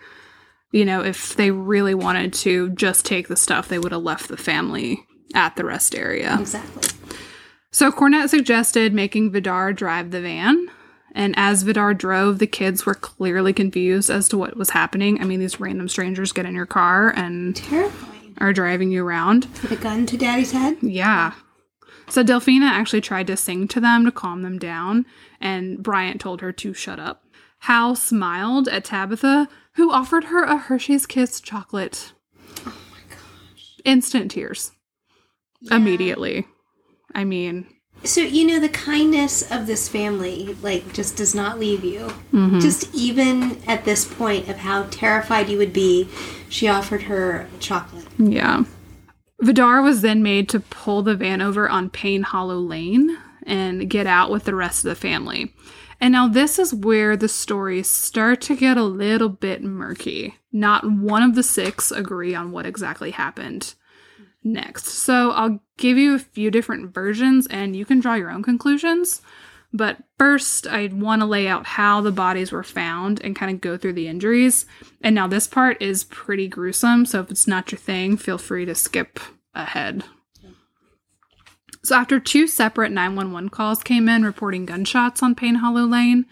you 0.72 0.84
know, 0.84 1.04
if 1.04 1.36
they 1.36 1.52
really 1.52 1.94
wanted 1.94 2.34
to 2.34 2.70
just 2.72 3.06
take 3.06 3.28
the 3.28 3.36
stuff, 3.36 3.68
they 3.68 3.80
would 3.80 3.92
have 3.92 4.02
left 4.04 4.30
the 4.30 4.38
family 4.38 5.04
at 5.36 5.56
the 5.56 5.66
rest 5.66 5.96
area. 5.96 6.38
Exactly. 6.40 6.90
So 7.72 7.92
Cornett 7.92 8.30
suggested 8.30 8.94
making 8.94 9.32
Vidar 9.32 9.74
drive 9.74 10.12
the 10.12 10.22
van. 10.22 10.68
And 11.14 11.34
as 11.38 11.64
Vidar 11.64 11.94
drove, 11.94 12.40
the 12.40 12.48
kids 12.48 12.86
were 12.86 12.94
clearly 12.94 13.54
confused 13.54 14.10
as 14.10 14.28
to 14.30 14.38
what 14.38 14.56
was 14.58 14.72
happening. 14.72 15.20
I 15.22 15.24
mean, 15.26 15.40
these 15.40 15.60
random 15.60 15.90
strangers 15.90 16.32
get 16.32 16.46
in 16.46 16.54
your 16.54 16.66
car 16.66 17.10
and 17.10 17.56
Terrifying. 17.56 18.36
are 18.40 18.54
driving 18.54 18.92
you 18.92 19.04
around. 19.06 19.48
Put 19.56 19.72
a 19.72 19.76
gun 19.78 20.06
to 20.08 20.18
daddy's 20.18 20.52
head? 20.52 20.78
Yeah. 20.82 21.34
So 22.10 22.24
Delphina 22.24 22.70
actually 22.70 23.02
tried 23.02 23.28
to 23.28 23.36
sing 23.38 23.68
to 23.70 23.80
them 23.82 24.06
to 24.06 24.12
calm 24.12 24.42
them 24.42 24.60
down, 24.60 25.06
and 25.42 25.82
Bryant 25.84 26.22
told 26.22 26.42
her 26.42 26.52
to 26.54 26.74
shut 26.74 27.00
up. 27.00 27.24
Howell 27.60 27.96
smiled 27.96 28.68
at 28.68 28.86
Tabitha, 28.86 29.50
who 29.74 29.92
offered 29.92 30.26
her 30.26 30.44
a 30.44 30.58
Hershey's 30.58 31.06
Kiss 31.06 31.42
chocolate. 31.42 32.14
Oh 32.66 32.74
my 32.92 33.00
gosh. 33.10 33.78
Instant 33.84 34.32
tears. 34.32 34.72
Yeah. 35.62 35.76
Immediately. 35.78 36.46
I 37.16 37.24
mean, 37.24 37.68
So, 38.04 38.22
you 38.22 38.46
know, 38.48 38.60
the 38.60 38.70
kindness 38.70 39.50
of 39.52 39.68
this 39.68 39.90
family, 39.90 40.56
like, 40.62 40.94
just 40.94 41.18
does 41.18 41.36
not 41.36 41.60
leave 41.60 41.84
you. 41.84 42.12
mhm. 42.32 42.62
Just 42.62 42.94
even 42.94 43.58
at 43.68 43.86
this 43.86 44.06
point 44.06 44.48
of 44.48 44.58
how 44.58 44.84
terrified 44.92 45.50
you 45.50 45.58
would 45.58 45.74
be, 45.74 46.08
she 46.50 46.68
offered 46.68 47.04
her 47.04 47.48
chocolate. 47.60 48.06
Yeah. 48.18 48.64
Vidar 49.42 49.82
was 49.82 50.02
then 50.02 50.24
made 50.24 50.50
to 50.50 50.60
pull 50.60 51.04
the 51.04 51.16
van 51.16 51.42
over 51.42 51.70
on 51.70 51.90
Payne 51.90 52.24
Hollow 52.24 52.60
Lane 52.60 53.18
and 53.44 53.90
get 53.90 54.08
out 54.08 54.32
with 54.32 54.46
the 54.46 54.56
rest 54.56 54.84
of 54.84 54.90
the 54.90 54.96
family. 54.96 55.54
And 56.00 56.12
now 56.12 56.28
this 56.28 56.60
is 56.60 56.74
where 56.74 57.18
the 57.18 57.28
stories 57.28 57.90
start 57.90 58.42
to 58.42 58.56
get 58.56 58.78
a 58.78 58.84
little 58.84 59.30
bit 59.30 59.64
murky. 59.64 60.36
Not 60.52 60.90
one 60.90 61.24
of 61.24 61.36
the 61.36 61.44
six 61.44 61.92
agree 61.92 62.36
on 62.36 62.52
what 62.52 62.66
exactly 62.66 63.12
happened 63.12 63.74
next. 64.54 64.88
So 64.88 65.32
I'll 65.32 65.60
give 65.78 65.98
you 65.98 66.16
a 66.16 66.20
few 66.20 66.52
different 66.52 66.94
versions 66.94 67.48
and 67.48 67.76
you 67.76 67.86
can 67.86 68.00
draw 68.00 68.16
your 68.16 68.32
own 68.32 68.44
conclusions. 68.44 69.22
But 69.74 69.98
first, 70.18 70.66
I 70.66 70.88
want 70.88 71.22
to 71.22 71.26
lay 71.26 71.48
out 71.48 71.66
how 71.66 72.02
the 72.02 72.12
bodies 72.12 72.52
were 72.52 72.64
found 72.64 73.22
and 73.24 73.36
kind 73.36 73.54
of 73.54 73.62
go 73.62 73.78
through 73.78 73.94
the 73.94 74.08
injuries. 74.08 74.66
And 75.02 75.14
now 75.14 75.28
this 75.28 75.48
part 75.48 75.82
is 75.82 76.06
pretty 76.06 76.48
gruesome, 76.48 77.06
so 77.06 77.20
if 77.20 77.30
it's 77.30 77.48
not 77.48 77.72
your 77.72 77.80
thing, 77.80 78.18
feel 78.18 78.38
free 78.38 78.66
to 78.66 78.74
skip 78.74 79.20
ahead. 79.54 80.04
So 81.84 81.96
after 81.96 82.20
two 82.20 82.48
separate 82.48 82.92
911 82.92 83.50
calls 83.50 83.84
came 83.84 84.10
in 84.10 84.24
reporting 84.24 84.66
gunshots 84.66 85.22
on 85.22 85.36
Payne 85.36 85.56
Hollow 85.56 85.86
Lane, 85.86 86.26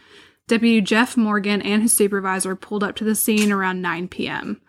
Deputy 0.47 0.79
Jeff 0.79 1.17
Morgan 1.17 1.61
and 1.61 1.81
his 1.81 1.93
supervisor 1.93 2.55
pulled 2.55 2.83
up 2.83 2.95
to 2.97 3.03
the 3.03 3.15
scene 3.15 3.51
around 3.51 3.81
9 3.81 4.07
p.m. 4.09 4.61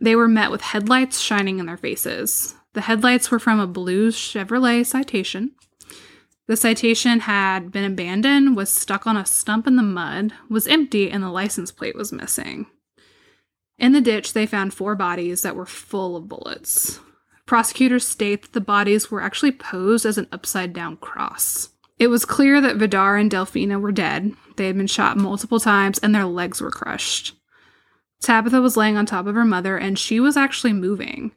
They 0.00 0.16
were 0.16 0.28
met 0.28 0.50
with 0.50 0.62
headlights 0.62 1.20
shining 1.20 1.58
in 1.58 1.66
their 1.66 1.76
faces. 1.76 2.55
The 2.76 2.82
headlights 2.82 3.30
were 3.30 3.38
from 3.38 3.58
a 3.58 3.66
blue 3.66 4.10
Chevrolet 4.10 4.84
Citation. 4.84 5.52
The 6.46 6.58
Citation 6.58 7.20
had 7.20 7.72
been 7.72 7.90
abandoned, 7.90 8.54
was 8.54 8.68
stuck 8.68 9.06
on 9.06 9.16
a 9.16 9.24
stump 9.24 9.66
in 9.66 9.76
the 9.76 9.82
mud, 9.82 10.34
was 10.50 10.68
empty, 10.68 11.10
and 11.10 11.22
the 11.22 11.30
license 11.30 11.72
plate 11.72 11.96
was 11.96 12.12
missing. 12.12 12.66
In 13.78 13.92
the 13.92 14.02
ditch, 14.02 14.34
they 14.34 14.44
found 14.44 14.74
four 14.74 14.94
bodies 14.94 15.40
that 15.40 15.56
were 15.56 15.64
full 15.64 16.16
of 16.16 16.28
bullets. 16.28 17.00
Prosecutors 17.46 18.06
state 18.06 18.42
that 18.42 18.52
the 18.52 18.60
bodies 18.60 19.10
were 19.10 19.22
actually 19.22 19.52
posed 19.52 20.04
as 20.04 20.18
an 20.18 20.28
upside 20.30 20.74
down 20.74 20.98
cross. 20.98 21.70
It 21.98 22.08
was 22.08 22.26
clear 22.26 22.60
that 22.60 22.76
Vidar 22.76 23.16
and 23.16 23.30
Delphina 23.30 23.80
were 23.80 23.90
dead. 23.90 24.34
They 24.56 24.66
had 24.66 24.76
been 24.76 24.86
shot 24.86 25.16
multiple 25.16 25.60
times 25.60 25.96
and 26.00 26.14
their 26.14 26.26
legs 26.26 26.60
were 26.60 26.70
crushed. 26.70 27.36
Tabitha 28.20 28.60
was 28.60 28.76
laying 28.76 28.98
on 28.98 29.06
top 29.06 29.26
of 29.26 29.34
her 29.34 29.46
mother 29.46 29.78
and 29.78 29.98
she 29.98 30.20
was 30.20 30.36
actually 30.36 30.74
moving. 30.74 31.32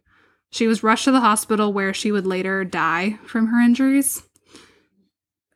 She 0.52 0.68
was 0.68 0.84
rushed 0.84 1.06
to 1.06 1.12
the 1.12 1.20
hospital 1.20 1.72
where 1.72 1.94
she 1.94 2.12
would 2.12 2.26
later 2.26 2.64
die 2.64 3.20
from 3.26 3.48
her 3.48 3.60
injuries. 3.60 4.24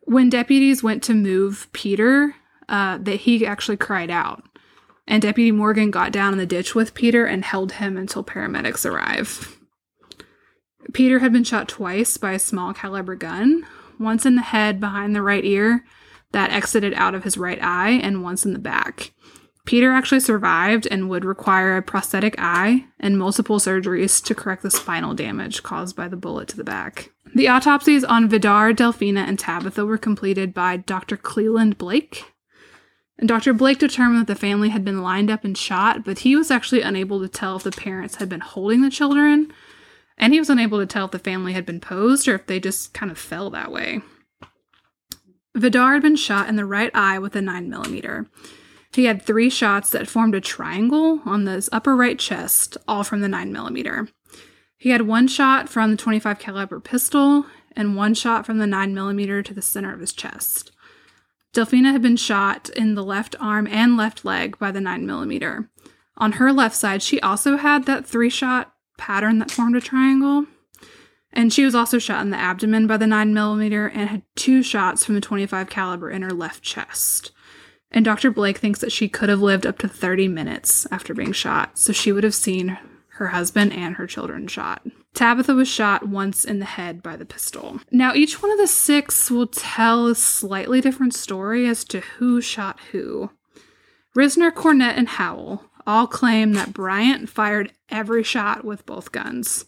When 0.02 0.28
deputies 0.28 0.82
went 0.82 1.02
to 1.04 1.14
move 1.14 1.68
Peter, 1.72 2.34
uh, 2.68 2.98
that 2.98 3.20
he 3.20 3.46
actually 3.46 3.76
cried 3.76 4.10
out. 4.10 4.44
And 5.06 5.20
Deputy 5.20 5.50
Morgan 5.50 5.90
got 5.90 6.12
down 6.12 6.32
in 6.32 6.38
the 6.38 6.46
ditch 6.46 6.74
with 6.74 6.94
Peter 6.94 7.26
and 7.26 7.44
held 7.44 7.72
him 7.72 7.96
until 7.96 8.24
paramedics 8.24 8.88
arrived. 8.90 9.48
Peter 10.92 11.18
had 11.18 11.32
been 11.32 11.44
shot 11.44 11.68
twice 11.68 12.16
by 12.16 12.32
a 12.32 12.38
small 12.38 12.72
caliber 12.72 13.14
gun, 13.14 13.66
once 13.98 14.24
in 14.24 14.36
the 14.36 14.42
head 14.42 14.80
behind 14.80 15.14
the 15.14 15.22
right 15.22 15.44
ear 15.44 15.84
that 16.32 16.50
exited 16.50 16.94
out 16.94 17.14
of 17.14 17.24
his 17.24 17.38
right 17.38 17.62
eye, 17.62 17.90
and 17.90 18.22
once 18.22 18.44
in 18.44 18.52
the 18.52 18.58
back. 18.58 19.12
Peter 19.64 19.92
actually 19.92 20.20
survived 20.20 20.86
and 20.90 21.08
would 21.08 21.24
require 21.24 21.76
a 21.76 21.82
prosthetic 21.82 22.34
eye 22.38 22.84
and 23.00 23.18
multiple 23.18 23.58
surgeries 23.58 24.22
to 24.22 24.34
correct 24.34 24.62
the 24.62 24.70
spinal 24.70 25.14
damage 25.14 25.62
caused 25.62 25.96
by 25.96 26.06
the 26.06 26.16
bullet 26.16 26.48
to 26.48 26.56
the 26.56 26.64
back. 26.64 27.10
The 27.34 27.48
autopsies 27.48 28.04
on 28.04 28.28
Vidar, 28.28 28.72
Delphina, 28.72 29.26
and 29.26 29.38
Tabitha 29.38 29.84
were 29.84 29.98
completed 29.98 30.52
by 30.52 30.76
Dr. 30.76 31.16
Cleland 31.16 31.78
Blake. 31.78 32.24
And 33.18 33.28
Dr. 33.28 33.52
Blake 33.52 33.78
determined 33.78 34.20
that 34.20 34.32
the 34.32 34.38
family 34.38 34.68
had 34.68 34.84
been 34.84 35.02
lined 35.02 35.30
up 35.30 35.44
and 35.44 35.56
shot, 35.56 36.04
but 36.04 36.20
he 36.20 36.36
was 36.36 36.50
actually 36.50 36.82
unable 36.82 37.20
to 37.20 37.28
tell 37.28 37.56
if 37.56 37.62
the 37.62 37.70
parents 37.70 38.16
had 38.16 38.28
been 38.28 38.40
holding 38.40 38.82
the 38.82 38.90
children, 38.90 39.52
and 40.18 40.32
he 40.32 40.38
was 40.38 40.50
unable 40.50 40.78
to 40.78 40.86
tell 40.86 41.06
if 41.06 41.12
the 41.12 41.18
family 41.18 41.54
had 41.54 41.64
been 41.64 41.80
posed 41.80 42.28
or 42.28 42.34
if 42.34 42.46
they 42.46 42.60
just 42.60 42.92
kind 42.92 43.10
of 43.10 43.18
fell 43.18 43.50
that 43.50 43.72
way. 43.72 44.02
Vidar 45.56 45.94
had 45.94 46.02
been 46.02 46.16
shot 46.16 46.48
in 46.48 46.56
the 46.56 46.66
right 46.66 46.90
eye 46.94 47.18
with 47.18 47.34
a 47.34 47.40
9mm. 47.40 48.26
He 48.94 49.06
had 49.06 49.22
three 49.22 49.50
shots 49.50 49.90
that 49.90 50.06
formed 50.06 50.36
a 50.36 50.40
triangle 50.40 51.20
on 51.26 51.46
his 51.46 51.68
upper 51.72 51.96
right 51.96 52.16
chest, 52.16 52.76
all 52.86 53.02
from 53.02 53.22
the 53.22 53.28
9mm. 53.28 54.08
He 54.78 54.90
had 54.90 55.02
one 55.02 55.26
shot 55.26 55.68
from 55.68 55.90
the 55.90 55.96
25 55.96 56.38
caliber 56.38 56.78
pistol 56.78 57.46
and 57.74 57.96
one 57.96 58.14
shot 58.14 58.46
from 58.46 58.58
the 58.58 58.66
9mm 58.66 59.44
to 59.46 59.54
the 59.54 59.62
center 59.62 59.92
of 59.92 59.98
his 59.98 60.12
chest. 60.12 60.70
Delphina 61.52 61.90
had 61.90 62.02
been 62.02 62.16
shot 62.16 62.68
in 62.70 62.94
the 62.94 63.02
left 63.02 63.34
arm 63.40 63.66
and 63.66 63.96
left 63.96 64.24
leg 64.24 64.58
by 64.60 64.70
the 64.70 64.80
9mm. 64.80 65.68
On 66.16 66.32
her 66.32 66.52
left 66.52 66.76
side, 66.76 67.02
she 67.02 67.20
also 67.20 67.56
had 67.56 67.86
that 67.86 68.06
three 68.06 68.30
shot 68.30 68.74
pattern 68.96 69.40
that 69.40 69.50
formed 69.50 69.76
a 69.76 69.80
triangle. 69.80 70.46
And 71.32 71.52
she 71.52 71.64
was 71.64 71.74
also 71.74 71.98
shot 71.98 72.22
in 72.22 72.30
the 72.30 72.36
abdomen 72.36 72.86
by 72.86 72.96
the 72.96 73.06
9mm 73.06 73.90
and 73.92 74.08
had 74.08 74.22
two 74.36 74.62
shots 74.62 75.04
from 75.04 75.16
the 75.16 75.20
25 75.20 75.68
caliber 75.68 76.10
in 76.10 76.22
her 76.22 76.30
left 76.30 76.62
chest. 76.62 77.32
And 77.94 78.04
Dr. 78.04 78.32
Blake 78.32 78.58
thinks 78.58 78.80
that 78.80 78.90
she 78.90 79.08
could 79.08 79.28
have 79.28 79.40
lived 79.40 79.64
up 79.64 79.78
to 79.78 79.88
30 79.88 80.26
minutes 80.26 80.84
after 80.90 81.14
being 81.14 81.30
shot, 81.30 81.78
so 81.78 81.92
she 81.92 82.10
would 82.10 82.24
have 82.24 82.34
seen 82.34 82.76
her 83.10 83.28
husband 83.28 83.72
and 83.72 83.94
her 83.94 84.08
children 84.08 84.48
shot. 84.48 84.84
Tabitha 85.14 85.54
was 85.54 85.68
shot 85.68 86.08
once 86.08 86.44
in 86.44 86.58
the 86.58 86.64
head 86.64 87.04
by 87.04 87.14
the 87.14 87.24
pistol. 87.24 87.78
Now, 87.92 88.12
each 88.12 88.42
one 88.42 88.50
of 88.50 88.58
the 88.58 88.66
six 88.66 89.30
will 89.30 89.46
tell 89.46 90.08
a 90.08 90.16
slightly 90.16 90.80
different 90.80 91.14
story 91.14 91.68
as 91.68 91.84
to 91.84 92.00
who 92.00 92.40
shot 92.40 92.80
who. 92.90 93.30
Risner, 94.16 94.50
Cornett, 94.50 94.96
and 94.96 95.08
Howell 95.08 95.64
all 95.86 96.08
claim 96.08 96.54
that 96.54 96.72
Bryant 96.72 97.28
fired 97.28 97.72
every 97.90 98.24
shot 98.24 98.64
with 98.64 98.86
both 98.86 99.12
guns. 99.12 99.66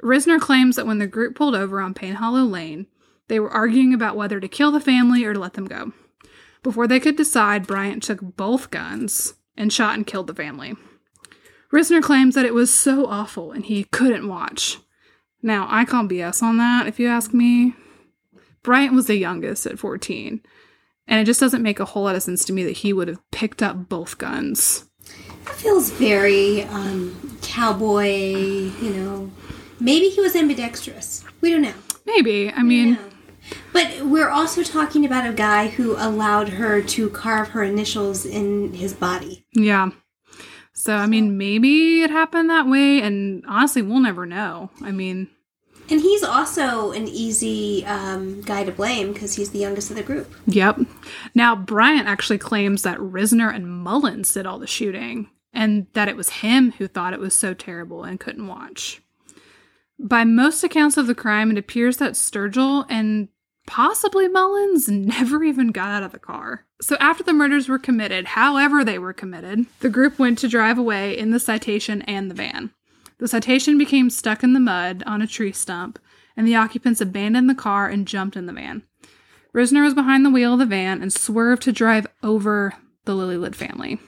Risner 0.00 0.40
claims 0.40 0.76
that 0.76 0.86
when 0.86 0.98
the 0.98 1.08
group 1.08 1.34
pulled 1.34 1.56
over 1.56 1.80
on 1.80 1.92
Payne 1.92 2.14
Hollow 2.14 2.44
Lane, 2.44 2.86
they 3.26 3.40
were 3.40 3.50
arguing 3.50 3.94
about 3.94 4.16
whether 4.16 4.38
to 4.38 4.46
kill 4.46 4.70
the 4.70 4.80
family 4.80 5.24
or 5.24 5.32
to 5.32 5.40
let 5.40 5.54
them 5.54 5.66
go. 5.66 5.92
Before 6.62 6.86
they 6.86 7.00
could 7.00 7.16
decide, 7.16 7.66
Bryant 7.66 8.02
took 8.02 8.20
both 8.36 8.70
guns 8.70 9.34
and 9.56 9.72
shot 9.72 9.94
and 9.94 10.06
killed 10.06 10.28
the 10.28 10.34
family. 10.34 10.74
Risner 11.72 12.02
claims 12.02 12.34
that 12.34 12.44
it 12.44 12.54
was 12.54 12.72
so 12.72 13.06
awful 13.06 13.52
and 13.52 13.64
he 13.64 13.84
couldn't 13.84 14.28
watch. 14.28 14.78
Now, 15.42 15.66
I 15.68 15.84
call 15.84 16.04
BS 16.04 16.42
on 16.42 16.58
that, 16.58 16.86
if 16.86 17.00
you 17.00 17.08
ask 17.08 17.34
me. 17.34 17.74
Bryant 18.62 18.94
was 18.94 19.06
the 19.06 19.16
youngest 19.16 19.66
at 19.66 19.78
14, 19.78 20.40
and 21.08 21.20
it 21.20 21.24
just 21.24 21.40
doesn't 21.40 21.64
make 21.64 21.80
a 21.80 21.84
whole 21.84 22.04
lot 22.04 22.14
of 22.14 22.22
sense 22.22 22.44
to 22.44 22.52
me 22.52 22.62
that 22.62 22.78
he 22.78 22.92
would 22.92 23.08
have 23.08 23.30
picked 23.32 23.60
up 23.60 23.88
both 23.88 24.18
guns. 24.18 24.84
That 25.44 25.56
feels 25.56 25.90
very 25.90 26.62
um, 26.64 27.38
cowboy, 27.42 28.08
you 28.08 28.90
know. 28.94 29.32
Maybe 29.80 30.10
he 30.10 30.20
was 30.20 30.36
ambidextrous. 30.36 31.24
We 31.40 31.50
don't 31.50 31.62
know. 31.62 31.74
Maybe. 32.06 32.52
I 32.52 32.62
mean. 32.62 32.98
But 33.72 34.02
we're 34.02 34.28
also 34.28 34.62
talking 34.62 35.04
about 35.04 35.28
a 35.28 35.32
guy 35.32 35.68
who 35.68 35.96
allowed 35.96 36.50
her 36.50 36.82
to 36.82 37.10
carve 37.10 37.48
her 37.48 37.62
initials 37.62 38.24
in 38.24 38.72
his 38.74 38.92
body. 38.94 39.46
yeah. 39.52 39.90
So, 40.74 40.96
I 40.96 41.06
mean, 41.06 41.36
maybe 41.36 42.02
it 42.02 42.10
happened 42.10 42.48
that 42.50 42.66
way, 42.66 43.02
and 43.02 43.44
honestly, 43.46 43.82
we'll 43.82 44.00
never 44.00 44.24
know. 44.26 44.70
I 44.80 44.90
mean, 44.90 45.28
And 45.90 46.00
he's 46.00 46.22
also 46.24 46.92
an 46.92 47.06
easy 47.06 47.84
um, 47.84 48.40
guy 48.40 48.64
to 48.64 48.72
blame 48.72 49.12
because 49.12 49.34
he's 49.34 49.50
the 49.50 49.58
youngest 49.58 49.90
of 49.90 49.96
the 49.96 50.02
group. 50.02 50.34
Yep. 50.46 50.80
Now, 51.34 51.54
Bryant 51.54 52.08
actually 52.08 52.38
claims 52.38 52.82
that 52.82 52.98
Risner 52.98 53.54
and 53.54 53.68
Mullins 53.68 54.32
did 54.32 54.46
all 54.46 54.58
the 54.58 54.66
shooting 54.66 55.28
and 55.52 55.86
that 55.92 56.08
it 56.08 56.16
was 56.16 56.30
him 56.30 56.72
who 56.72 56.88
thought 56.88 57.12
it 57.12 57.20
was 57.20 57.34
so 57.34 57.52
terrible 57.52 58.02
and 58.02 58.18
couldn't 58.18 58.48
watch. 58.48 59.02
By 60.02 60.24
most 60.24 60.64
accounts 60.64 60.96
of 60.96 61.06
the 61.06 61.14
crime, 61.14 61.52
it 61.52 61.58
appears 61.58 61.98
that 61.98 62.14
Sturgill 62.14 62.84
and 62.88 63.28
possibly 63.68 64.26
Mullins 64.26 64.88
never 64.88 65.44
even 65.44 65.68
got 65.68 65.90
out 65.90 66.02
of 66.02 66.10
the 66.10 66.18
car. 66.18 66.66
So, 66.80 66.96
after 66.98 67.22
the 67.22 67.32
murders 67.32 67.68
were 67.68 67.78
committed, 67.78 68.26
however 68.26 68.84
they 68.84 68.98
were 68.98 69.12
committed, 69.12 69.66
the 69.78 69.88
group 69.88 70.18
went 70.18 70.38
to 70.40 70.48
drive 70.48 70.76
away 70.76 71.16
in 71.16 71.30
the 71.30 71.38
citation 71.38 72.02
and 72.02 72.28
the 72.28 72.34
van. 72.34 72.72
The 73.18 73.28
citation 73.28 73.78
became 73.78 74.10
stuck 74.10 74.42
in 74.42 74.54
the 74.54 74.60
mud 74.60 75.04
on 75.06 75.22
a 75.22 75.28
tree 75.28 75.52
stump, 75.52 76.00
and 76.36 76.48
the 76.48 76.56
occupants 76.56 77.00
abandoned 77.00 77.48
the 77.48 77.54
car 77.54 77.88
and 77.88 78.08
jumped 78.08 78.36
in 78.36 78.46
the 78.46 78.52
van. 78.52 78.82
Risner 79.54 79.84
was 79.84 79.94
behind 79.94 80.26
the 80.26 80.30
wheel 80.30 80.54
of 80.54 80.58
the 80.58 80.66
van 80.66 81.00
and 81.00 81.12
swerved 81.12 81.62
to 81.62 81.72
drive 81.72 82.08
over 82.24 82.74
the 83.04 83.12
Lillelid 83.12 83.54
family. 83.54 84.00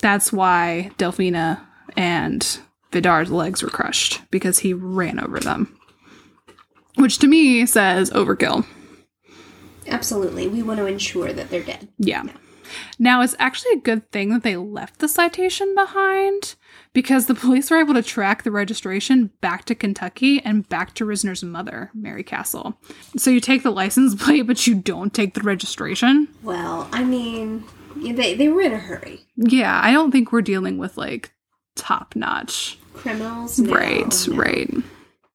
That's 0.00 0.32
why 0.32 0.92
Delphina 0.98 1.66
and 1.96 2.60
Vidar's 2.96 3.30
legs 3.30 3.62
were 3.62 3.68
crushed, 3.68 4.22
because 4.30 4.60
he 4.60 4.72
ran 4.72 5.20
over 5.20 5.38
them. 5.38 5.78
Which 6.96 7.18
to 7.18 7.26
me 7.26 7.66
says 7.66 8.10
overkill. 8.10 8.64
Absolutely. 9.86 10.48
We 10.48 10.62
want 10.62 10.78
to 10.78 10.86
ensure 10.86 11.32
that 11.32 11.50
they're 11.50 11.62
dead. 11.62 11.88
Yeah. 11.98 12.24
Now, 12.98 13.20
it's 13.20 13.36
actually 13.38 13.72
a 13.72 13.80
good 13.80 14.10
thing 14.10 14.30
that 14.30 14.42
they 14.42 14.56
left 14.56 14.98
the 14.98 15.08
citation 15.08 15.74
behind 15.74 16.56
because 16.94 17.26
the 17.26 17.34
police 17.34 17.70
were 17.70 17.78
able 17.78 17.94
to 17.94 18.02
track 18.02 18.42
the 18.42 18.50
registration 18.50 19.30
back 19.40 19.66
to 19.66 19.74
Kentucky 19.74 20.40
and 20.42 20.68
back 20.68 20.94
to 20.94 21.04
Risner's 21.04 21.44
mother, 21.44 21.90
Mary 21.94 22.24
Castle. 22.24 22.80
So 23.16 23.30
you 23.30 23.40
take 23.40 23.62
the 23.62 23.70
license 23.70 24.14
plate, 24.14 24.46
but 24.46 24.66
you 24.66 24.74
don't 24.74 25.12
take 25.12 25.34
the 25.34 25.42
registration. 25.42 26.28
Well, 26.42 26.88
I 26.92 27.04
mean, 27.04 27.62
they, 27.94 28.34
they 28.34 28.48
were 28.48 28.62
in 28.62 28.72
a 28.72 28.78
hurry. 28.78 29.20
Yeah, 29.36 29.78
I 29.82 29.92
don't 29.92 30.10
think 30.10 30.32
we're 30.32 30.42
dealing 30.42 30.78
with 30.78 30.96
like 30.96 31.32
top 31.76 32.16
notch. 32.16 32.78
Criminals? 32.96 33.58
No, 33.58 33.74
right, 33.74 34.28
no, 34.28 34.36
right. 34.36 34.74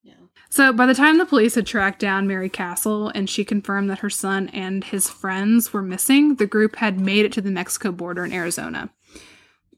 no. 0.03 0.13
So 0.50 0.74
by 0.74 0.86
the 0.86 0.94
time 0.94 1.18
the 1.18 1.25
police 1.25 1.56
had 1.56 1.65
tracked 1.65 2.00
down 2.00 2.27
Mary 2.27 2.50
Castle 2.50 3.10
and 3.10 3.30
she 3.30 3.46
confirmed 3.46 3.89
that 3.89 4.00
her 4.00 4.10
son 4.10 4.50
and 4.50 4.84
his 4.84 5.10
friends 5.10 5.72
were 5.72 5.82
missing, 5.82 6.36
the 6.36 6.48
group 6.48 6.77
had 6.77 7.00
made 7.00 7.25
it 7.25 7.32
to 7.34 7.41
the 7.41 7.51
Mexico 7.51 7.91
border 7.91 8.25
in 8.25 8.34
Arizona. 8.34 8.89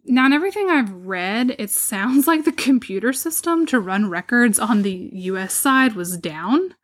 Now, 0.05 0.25
in 0.25 0.33
everything 0.33 0.69
I've 0.69 0.91
read, 0.91 1.55
it 1.57 1.69
sounds 1.69 2.27
like 2.27 2.45
the 2.45 2.51
computer 2.51 3.13
system 3.13 3.65
to 3.67 3.79
run 3.79 4.09
records 4.09 4.59
on 4.59 4.81
the 4.81 5.09
US 5.13 5.53
side 5.53 5.93
was 5.93 6.17
down, 6.17 6.75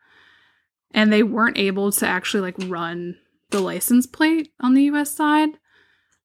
and 0.91 1.11
they 1.11 1.23
weren't 1.23 1.57
able 1.57 1.91
to 1.91 2.07
actually 2.07 2.41
like 2.41 2.69
run 2.69 3.17
the 3.51 3.59
license 3.59 4.05
plate 4.05 4.51
on 4.59 4.73
the 4.73 4.83
US 4.83 5.11
side. 5.11 5.58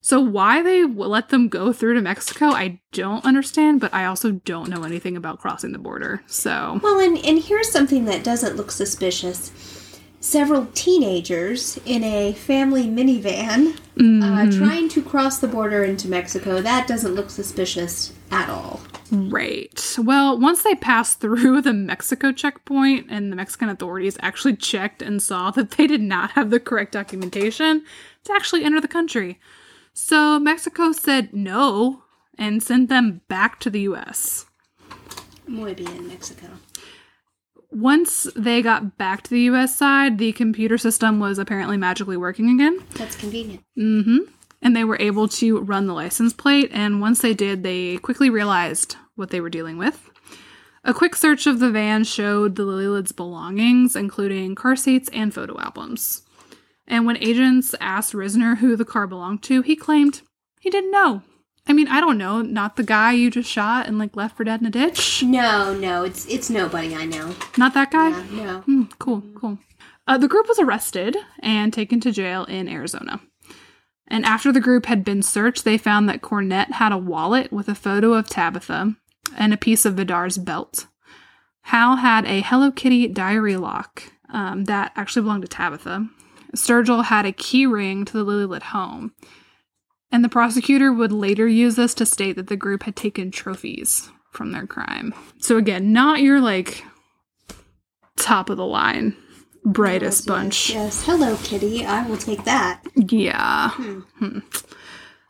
So 0.04 0.20
why 0.20 0.61
they 0.61 0.84
let 0.84 1.30
them 1.30 1.49
go 1.49 1.73
through 1.73 1.94
to 1.94 2.02
Mexico, 2.02 2.49
I 2.49 2.78
don't 2.92 3.25
understand, 3.25 3.80
but 3.80 3.94
I 3.94 4.04
also 4.04 4.32
don't 4.32 4.68
know 4.68 4.82
anything 4.82 5.16
about 5.16 5.40
crossing 5.40 5.73
the 5.73 5.78
border. 5.78 6.23
So, 6.26 6.78
Well, 6.82 7.00
and, 7.00 7.16
and 7.25 7.42
here's 7.42 7.70
something 7.70 8.04
that 8.04 8.23
doesn't 8.23 8.54
look 8.54 8.70
suspicious. 8.70 9.50
Several 10.20 10.66
teenagers 10.75 11.80
in 11.87 12.04
a 12.04 12.34
family 12.34 12.87
minivan 12.87 13.78
uh, 13.99 14.52
trying 14.58 14.90
to 14.90 15.02
cross 15.02 15.38
the 15.38 15.49
border 15.49 15.84
into 15.84 16.06
Mexico. 16.06 16.61
That 16.61 16.87
doesn't 16.87 17.14
look 17.14 17.30
suspicious 17.30 18.12
at 18.30 18.50
all. 18.50 18.82
Right. 19.11 19.96
Well, 19.96 20.38
once 20.38 20.64
they 20.64 20.75
passed 20.75 21.20
through 21.20 21.62
the 21.62 21.73
Mexico 21.73 22.30
checkpoint 22.30 23.06
and 23.08 23.32
the 23.32 23.37
Mexican 23.37 23.70
authorities 23.70 24.18
actually 24.20 24.56
checked 24.56 25.00
and 25.00 25.23
saw 25.23 25.50
that 25.52 25.70
they 25.70 25.87
did 25.87 26.02
not 26.02 26.32
have 26.32 26.50
the 26.50 26.61
correct 26.61 26.92
documentation 26.92 27.87
to 28.25 28.32
actually 28.34 28.64
enter 28.64 28.82
the 28.82 28.87
country. 28.88 29.38
So 29.94 30.40
Mexico 30.40 30.90
said 30.90 31.32
no 31.32 32.02
and 32.36 32.62
sent 32.62 32.88
them 32.88 33.20
back 33.28 33.60
to 33.60 33.70
the 33.70 33.82
US. 33.82 34.46
Muy 35.46 35.74
bien, 35.74 36.08
Mexico. 36.08 36.48
Once 37.70 38.26
they 38.34 38.60
got 38.60 38.98
back 38.98 39.22
to 39.22 39.30
the 39.30 39.42
US 39.42 39.76
side, 39.76 40.18
the 40.18 40.32
computer 40.32 40.76
system 40.78 41.20
was 41.20 41.38
apparently 41.38 41.76
magically 41.76 42.16
working 42.16 42.50
again. 42.50 42.80
That's 42.94 43.16
convenient. 43.16 43.64
Mm-hmm. 43.78 44.18
And 44.62 44.75
they 44.75 44.84
were 44.84 44.99
able 45.00 45.28
to 45.28 45.60
run 45.60 45.86
the 45.86 45.92
license 45.92 46.32
plate, 46.32 46.71
and 46.73 47.00
once 47.00 47.21
they 47.21 47.34
did, 47.34 47.62
they 47.62 47.99
quickly 47.99 48.30
realized 48.30 48.97
what 49.14 49.30
they 49.30 49.40
were 49.40 49.50
dealing 49.50 49.76
with. 49.76 50.10
A 50.84 50.95
quick 50.95 51.14
search 51.14 51.47
of 51.47 51.60
the 51.60 51.71
van 51.71 52.04
showed 52.04 52.56
the 52.56 52.64
Lillelid's 52.64 53.12
belongings, 53.12 53.95
including 53.95 54.54
car 54.54 54.76
seats 54.76 55.08
and 55.12 55.32
photo 55.32 55.58
albums. 55.60 56.24
And 56.86 57.06
when 57.06 57.16
agents 57.18 57.75
asked 57.80 58.12
Risner 58.12 58.58
who 58.58 58.76
the 58.76 58.84
car 58.84 59.06
belonged 59.06 59.42
to, 59.44 59.62
he 59.62 59.76
claimed 59.76 60.23
he 60.60 60.70
didn't 60.70 60.90
know. 60.90 61.23
I 61.66 61.73
mean, 61.73 61.88
I 61.88 62.00
don't 62.00 62.18
know, 62.18 62.42
not 62.42 62.76
the 62.76 62.82
guy 62.82 63.12
you 63.12 63.30
just 63.30 63.50
shot 63.50 63.86
and 63.86 63.99
like 63.99 64.16
left 64.16 64.36
for 64.36 64.44
dead 64.44 64.60
in 64.60 64.66
a 64.66 64.70
ditch. 64.70 65.23
No, 65.23 65.75
no, 65.75 66.04
it's 66.04 66.26
it's 66.26 66.50
nobody 66.50 66.94
I 66.94 67.06
know. 67.06 67.34
Not 67.56 67.73
that 67.73 67.90
guy. 67.90 68.10
Yeah, 68.10 68.25
no. 68.32 68.60
Hmm, 68.60 68.82
cool, 68.99 69.23
cool. 69.34 69.58
Uh, 70.06 70.18
the 70.18 70.28
group 70.28 70.47
was 70.47 70.58
arrested 70.58 71.16
and 71.40 71.73
taken 71.73 72.00
to 72.00 72.12
jail 72.12 72.44
in 72.44 72.68
Arizona. 72.68 73.20
And 74.06 74.26
after 74.26 74.52
the 74.52 74.60
group 74.60 74.84
had 74.84 75.02
been 75.04 75.23
searched, 75.23 75.64
they 75.64 75.78
found 75.78 76.08
that 76.08 76.20
Cornett 76.20 76.73
had 76.73 76.92
a 76.92 76.99
wallet 76.99 77.50
with 77.50 77.68
a 77.68 77.75
photo 77.75 78.12
of 78.12 78.28
Tabitha 78.28 78.94
and 79.34 79.54
a 79.54 79.58
piece 79.58 79.86
of 79.86 79.94
Vidar's 79.94 80.36
belt. 80.36 80.86
Howell 81.62 81.97
had 81.97 82.26
a 82.26 82.42
Hello 82.42 82.70
Kitty 82.70 83.08
diary 83.08 83.56
lock 83.56 84.12
um, 84.28 84.64
that 84.64 84.92
actually 84.97 85.23
belonged 85.23 85.42
to 85.42 85.49
Tabitha. 85.49 86.06
Sturgill 86.54 87.04
had 87.04 87.26
a 87.26 87.32
key 87.32 87.67
ring 87.67 88.04
to 88.04 88.12
the 88.12 88.25
Lillelid 88.25 88.62
home. 88.62 89.12
And 90.10 90.23
the 90.23 90.28
prosecutor 90.28 90.93
would 90.93 91.12
later 91.12 91.49
use 91.49 91.76
this 91.76 91.95
to 91.95 92.06
state 92.06 92.36
that 92.36 92.47
the 92.47 92.56
group 92.56 92.84
had 92.84 92.95
taken 92.95 93.30
trophies 93.30 94.10
from 94.30 94.52
their 94.52 94.67
crime. 94.67 95.14
So, 95.38 95.56
again, 95.56 95.93
not 95.93 96.21
your 96.21 96.40
like 96.40 96.84
top 98.17 98.49
of 98.49 98.56
the 98.56 98.67
line, 98.67 99.17
brightest 99.64 100.23
Yes, 100.23 100.26
bunch. 100.26 100.71
Yes. 100.71 101.04
Hello, 101.04 101.36
Kitty. 101.43 101.84
I 101.84 102.06
will 102.06 102.17
take 102.17 102.45
that. 102.45 102.82
Yeah. 102.95 103.71
Hmm. 103.71 104.40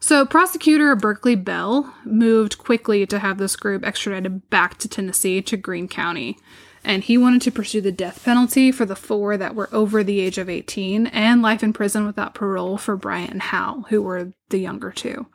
So, 0.00 0.26
prosecutor 0.26 0.94
Berkeley 0.96 1.34
Bell 1.34 1.94
moved 2.04 2.58
quickly 2.58 3.06
to 3.06 3.18
have 3.18 3.38
this 3.38 3.56
group 3.56 3.87
extradited 3.87 4.50
back 4.50 4.76
to 4.78 4.88
Tennessee 4.88 5.40
to 5.40 5.56
Greene 5.56 5.88
County. 5.88 6.37
And 6.84 7.02
he 7.02 7.16
wanted 7.16 7.40
to 7.42 7.50
pursue 7.50 7.80
the 7.80 7.90
death 7.92 8.22
penalty 8.24 8.70
for 8.70 8.84
the 8.84 8.94
four 8.96 9.36
that 9.38 9.54
were 9.54 9.70
over 9.72 10.04
the 10.04 10.20
age 10.20 10.36
of 10.36 10.50
18 10.50 11.06
and 11.08 11.40
life 11.40 11.62
in 11.62 11.72
prison 11.72 12.04
without 12.04 12.34
parole 12.34 12.76
for 12.76 12.94
Bryant 12.96 13.30
and 13.30 13.40
Howell, 13.42 13.86
who 13.88 14.02
were 14.02 14.32
the 14.50 14.58
younger 14.58 14.90
two. 14.92 15.26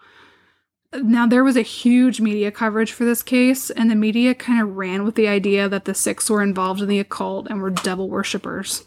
Now, 0.93 1.27
there 1.27 1.43
was 1.43 1.55
a 1.57 1.61
huge 1.61 2.19
media 2.19 2.51
coverage 2.51 2.91
for 2.91 3.05
this 3.05 3.21
case, 3.21 3.69
and 3.69 3.89
the 3.91 3.95
media 3.95 4.33
kind 4.33 4.59
of 4.61 4.75
ran 4.75 5.03
with 5.03 5.15
the 5.15 5.27
idea 5.27 5.69
that 5.69 5.85
the 5.85 5.93
six 5.93 6.29
were 6.29 6.41
involved 6.41 6.81
in 6.81 6.87
the 6.87 6.99
occult 6.99 7.47
and 7.47 7.61
were 7.61 7.69
devil 7.69 8.09
worshippers. 8.09 8.83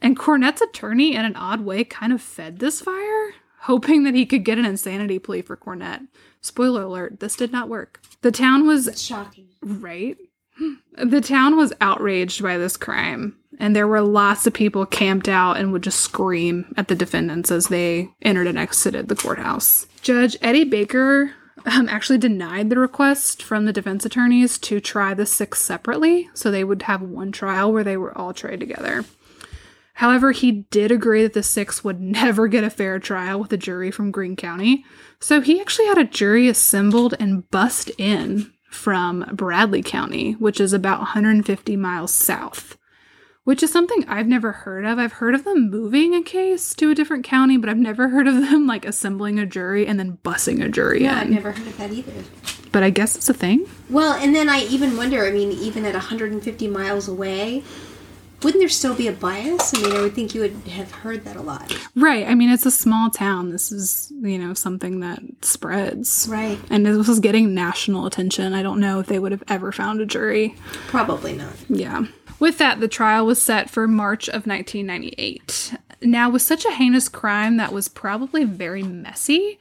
And 0.00 0.18
Cornett's 0.18 0.60
attorney, 0.60 1.14
in 1.14 1.24
an 1.24 1.36
odd 1.36 1.60
way, 1.60 1.84
kind 1.84 2.12
of 2.12 2.20
fed 2.22 2.58
this 2.58 2.80
fire, 2.80 3.34
hoping 3.62 4.02
that 4.04 4.14
he 4.14 4.26
could 4.26 4.44
get 4.44 4.58
an 4.58 4.64
insanity 4.64 5.18
plea 5.20 5.42
for 5.42 5.56
Cornett. 5.56 6.06
Spoiler 6.40 6.82
alert, 6.82 7.20
this 7.20 7.36
did 7.36 7.52
not 7.52 7.68
work. 7.68 8.00
The 8.22 8.32
town 8.32 8.66
was 8.66 8.86
It's 8.88 9.00
shocking. 9.02 9.48
right. 9.62 10.16
The 10.96 11.20
town 11.20 11.56
was 11.56 11.72
outraged 11.80 12.42
by 12.42 12.58
this 12.58 12.76
crime, 12.76 13.36
and 13.60 13.74
there 13.74 13.86
were 13.86 14.00
lots 14.00 14.46
of 14.46 14.52
people 14.52 14.84
camped 14.84 15.28
out 15.28 15.56
and 15.56 15.72
would 15.72 15.82
just 15.82 16.00
scream 16.00 16.74
at 16.76 16.88
the 16.88 16.94
defendants 16.96 17.50
as 17.50 17.68
they 17.68 18.10
entered 18.22 18.48
and 18.48 18.58
exited 18.58 19.08
the 19.08 19.16
courthouse. 19.16 19.86
Judge 20.02 20.36
Eddie 20.42 20.64
Baker 20.64 21.32
um, 21.66 21.88
actually 21.88 22.18
denied 22.18 22.70
the 22.70 22.78
request 22.78 23.42
from 23.42 23.64
the 23.64 23.72
defense 23.72 24.04
attorneys 24.04 24.58
to 24.58 24.80
try 24.80 25.14
the 25.14 25.26
six 25.26 25.60
separately, 25.60 26.28
so 26.34 26.50
they 26.50 26.64
would 26.64 26.82
have 26.82 27.02
one 27.02 27.32
trial 27.32 27.72
where 27.72 27.84
they 27.84 27.96
were 27.96 28.16
all 28.16 28.32
tried 28.32 28.60
together. 28.60 29.04
However, 29.94 30.30
he 30.30 30.66
did 30.70 30.92
agree 30.92 31.22
that 31.22 31.32
the 31.32 31.42
six 31.42 31.82
would 31.82 32.00
never 32.00 32.48
get 32.48 32.64
a 32.64 32.70
fair 32.70 32.98
trial 32.98 33.40
with 33.40 33.52
a 33.52 33.56
jury 33.56 33.90
from 33.90 34.10
Greene 34.10 34.36
County, 34.36 34.84
so 35.20 35.40
he 35.40 35.60
actually 35.60 35.86
had 35.86 35.98
a 35.98 36.04
jury 36.04 36.48
assembled 36.48 37.14
and 37.20 37.48
bussed 37.50 37.90
in 37.98 38.52
from 38.68 39.28
Bradley 39.32 39.82
County, 39.82 40.32
which 40.32 40.60
is 40.60 40.72
about 40.72 41.00
150 41.00 41.76
miles 41.76 42.12
south, 42.12 42.76
which 43.44 43.62
is 43.62 43.72
something 43.72 44.04
I've 44.06 44.26
never 44.26 44.52
heard 44.52 44.84
of. 44.84 44.98
I've 44.98 45.14
heard 45.14 45.34
of 45.34 45.44
them 45.44 45.70
moving 45.70 46.14
a 46.14 46.22
case 46.22 46.74
to 46.74 46.90
a 46.90 46.94
different 46.94 47.24
county, 47.24 47.56
but 47.56 47.68
I've 47.68 47.78
never 47.78 48.08
heard 48.08 48.28
of 48.28 48.34
them 48.34 48.66
like 48.66 48.84
assembling 48.84 49.38
a 49.38 49.46
jury 49.46 49.86
and 49.86 49.98
then 49.98 50.18
bussing 50.22 50.62
a 50.62 50.68
jury 50.68 51.02
Yeah, 51.02 51.20
I've 51.20 51.30
never 51.30 51.52
heard 51.52 51.66
of 51.66 51.76
that 51.78 51.90
either. 51.92 52.24
But 52.70 52.82
I 52.82 52.90
guess 52.90 53.16
it's 53.16 53.30
a 53.30 53.34
thing. 53.34 53.66
Well, 53.88 54.12
and 54.12 54.34
then 54.34 54.48
I 54.50 54.60
even 54.64 54.96
wonder. 54.98 55.24
I 55.24 55.30
mean, 55.30 55.52
even 55.52 55.86
at 55.86 55.94
150 55.94 56.68
miles 56.68 57.08
away, 57.08 57.62
wouldn't 58.42 58.60
there 58.60 58.68
still 58.68 58.94
be 58.94 59.08
a 59.08 59.12
bias? 59.12 59.74
I 59.74 59.82
mean, 59.82 59.96
I 59.96 60.00
would 60.02 60.14
think 60.14 60.34
you 60.34 60.42
would 60.42 60.54
have 60.68 60.90
heard 60.90 61.24
that 61.24 61.36
a 61.36 61.42
lot. 61.42 61.74
Right. 61.96 62.26
I 62.26 62.34
mean, 62.34 62.50
it's 62.50 62.66
a 62.66 62.70
small 62.70 63.10
town. 63.10 63.50
This 63.50 63.72
is, 63.72 64.12
you 64.20 64.38
know, 64.38 64.54
something 64.54 65.00
that 65.00 65.20
spreads. 65.42 66.28
Right. 66.30 66.58
And 66.70 66.86
this 66.86 67.08
was 67.08 67.20
getting 67.20 67.54
national 67.54 68.06
attention. 68.06 68.54
I 68.54 68.62
don't 68.62 68.80
know 68.80 69.00
if 69.00 69.06
they 69.06 69.18
would 69.18 69.32
have 69.32 69.42
ever 69.48 69.72
found 69.72 70.00
a 70.00 70.06
jury. 70.06 70.54
Probably 70.86 71.34
not. 71.34 71.54
Yeah. 71.68 72.06
With 72.38 72.58
that, 72.58 72.78
the 72.78 72.86
trial 72.86 73.26
was 73.26 73.42
set 73.42 73.68
for 73.68 73.88
March 73.88 74.28
of 74.28 74.46
1998. 74.46 75.74
Now, 76.02 76.30
with 76.30 76.42
such 76.42 76.64
a 76.64 76.70
heinous 76.70 77.08
crime 77.08 77.56
that 77.56 77.72
was 77.72 77.88
probably 77.88 78.44
very 78.44 78.84
messy, 78.84 79.58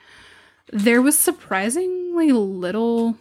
there 0.72 1.02
was 1.02 1.18
surprisingly 1.18 2.32
little 2.32 3.18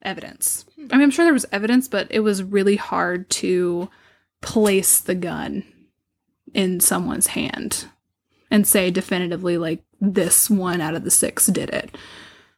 evidence. 0.00 0.64
I 0.78 0.96
mean, 0.96 1.02
I'm 1.02 1.10
sure 1.10 1.26
there 1.26 1.34
was 1.34 1.44
evidence, 1.52 1.88
but 1.88 2.06
it 2.10 2.20
was 2.20 2.42
really 2.42 2.76
hard 2.76 3.28
to 3.30 3.90
place 4.44 5.00
the 5.00 5.14
gun 5.14 5.64
in 6.52 6.78
someone's 6.80 7.28
hand 7.28 7.86
and 8.50 8.66
say 8.66 8.90
definitively, 8.90 9.58
like, 9.58 9.82
this 10.00 10.48
one 10.50 10.80
out 10.80 10.94
of 10.94 11.02
the 11.02 11.10
six 11.10 11.46
did 11.46 11.70
it. 11.70 11.96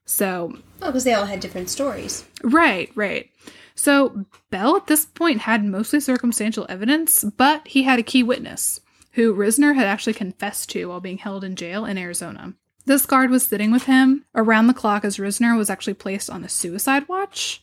So, 0.05 0.59
Oh, 0.83 0.87
because 0.88 1.05
they 1.05 1.14
all 1.14 1.25
had 1.27 1.40
different 1.40 1.70
stories. 1.70 2.25
right, 2.42 2.90
right. 2.94 3.31
So, 3.75 4.25
Bell 4.51 4.77
at 4.77 4.87
this 4.87 5.07
point 5.07 5.40
had 5.42 5.64
mostly 5.64 6.01
circumstantial 6.01 6.66
evidence, 6.68 7.25
but 7.25 7.66
he 7.68 7.83
had 7.85 7.99
a 7.99 8.03
key 8.05 8.22
witness 8.22 8.81
who 9.12 9.35
Risner 9.35 9.75
had 9.75 9.87
actually 9.87 10.12
confessed 10.14 10.70
to 10.70 10.87
while 10.87 11.01
being 11.01 11.18
held 11.18 11.44
in 11.44 11.57
jail 11.57 11.85
in 11.87 11.96
Arizona. 11.99 12.55
This 12.85 13.07
guard 13.07 13.31
was 13.31 13.46
sitting 13.46 13.70
with 13.72 13.85
him 13.85 14.25
around 14.35 14.66
the 14.66 14.75
clock 14.75 15.05
as 15.05 15.16
Risner 15.16 15.57
was 15.57 15.70
actually 15.70 15.94
placed 15.94 16.29
on 16.31 16.44
a 16.44 16.49
suicide 16.49 17.09
watch. 17.09 17.62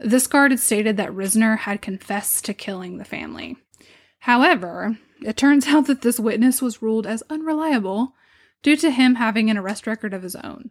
This 0.00 0.26
guard 0.26 0.50
had 0.50 0.60
stated 0.60 0.96
that 0.96 1.10
Risner 1.10 1.58
had 1.58 1.82
confessed 1.82 2.44
to 2.46 2.54
killing 2.54 2.96
the 2.96 3.04
family. 3.04 3.56
However, 4.20 4.98
it 5.20 5.36
turns 5.36 5.66
out 5.68 5.86
that 5.86 6.02
this 6.02 6.18
witness 6.18 6.62
was 6.62 6.82
ruled 6.82 7.06
as 7.06 7.22
unreliable 7.30 8.14
due 8.62 8.76
to 8.76 8.90
him 8.90 9.16
having 9.16 9.50
an 9.50 9.58
arrest 9.58 9.86
record 9.86 10.14
of 10.14 10.22
his 10.22 10.36
own. 10.36 10.70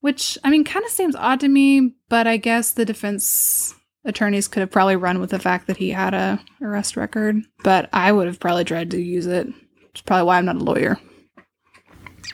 Which, 0.00 0.38
I 0.44 0.50
mean, 0.50 0.64
kind 0.64 0.84
of 0.84 0.90
seems 0.90 1.16
odd 1.16 1.40
to 1.40 1.48
me, 1.48 1.94
but 2.08 2.26
I 2.26 2.36
guess 2.36 2.70
the 2.70 2.84
defense 2.84 3.74
attorneys 4.04 4.46
could 4.46 4.60
have 4.60 4.70
probably 4.70 4.94
run 4.94 5.20
with 5.20 5.30
the 5.30 5.38
fact 5.38 5.66
that 5.66 5.78
he 5.78 5.90
had 5.90 6.14
a 6.14 6.40
arrest 6.62 6.96
record, 6.96 7.36
but 7.64 7.88
I 7.92 8.12
would 8.12 8.26
have 8.26 8.38
probably 8.38 8.64
tried 8.64 8.90
to 8.92 9.00
use 9.00 9.26
it. 9.26 9.48
It's 9.90 10.02
probably 10.02 10.26
why 10.26 10.38
I'm 10.38 10.44
not 10.44 10.56
a 10.56 10.60
lawyer. 10.60 10.98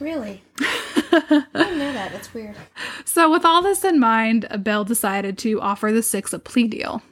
Really? 0.03 0.43
I 0.59 1.45
didn't 1.55 1.79
know 1.79 1.93
that. 1.93 2.11
That's 2.12 2.35
weird. 2.35 2.57
So, 3.05 3.31
with 3.31 3.45
all 3.45 3.62
this 3.62 3.85
in 3.85 4.01
mind, 4.01 4.49
Bell 4.59 4.85
decided 4.85 5.38
to 5.38 5.61
offer 5.61 5.93
the 5.93 6.03
six 6.03 6.33
a 6.33 6.41
plea 6.41 6.67
deal. 6.67 7.03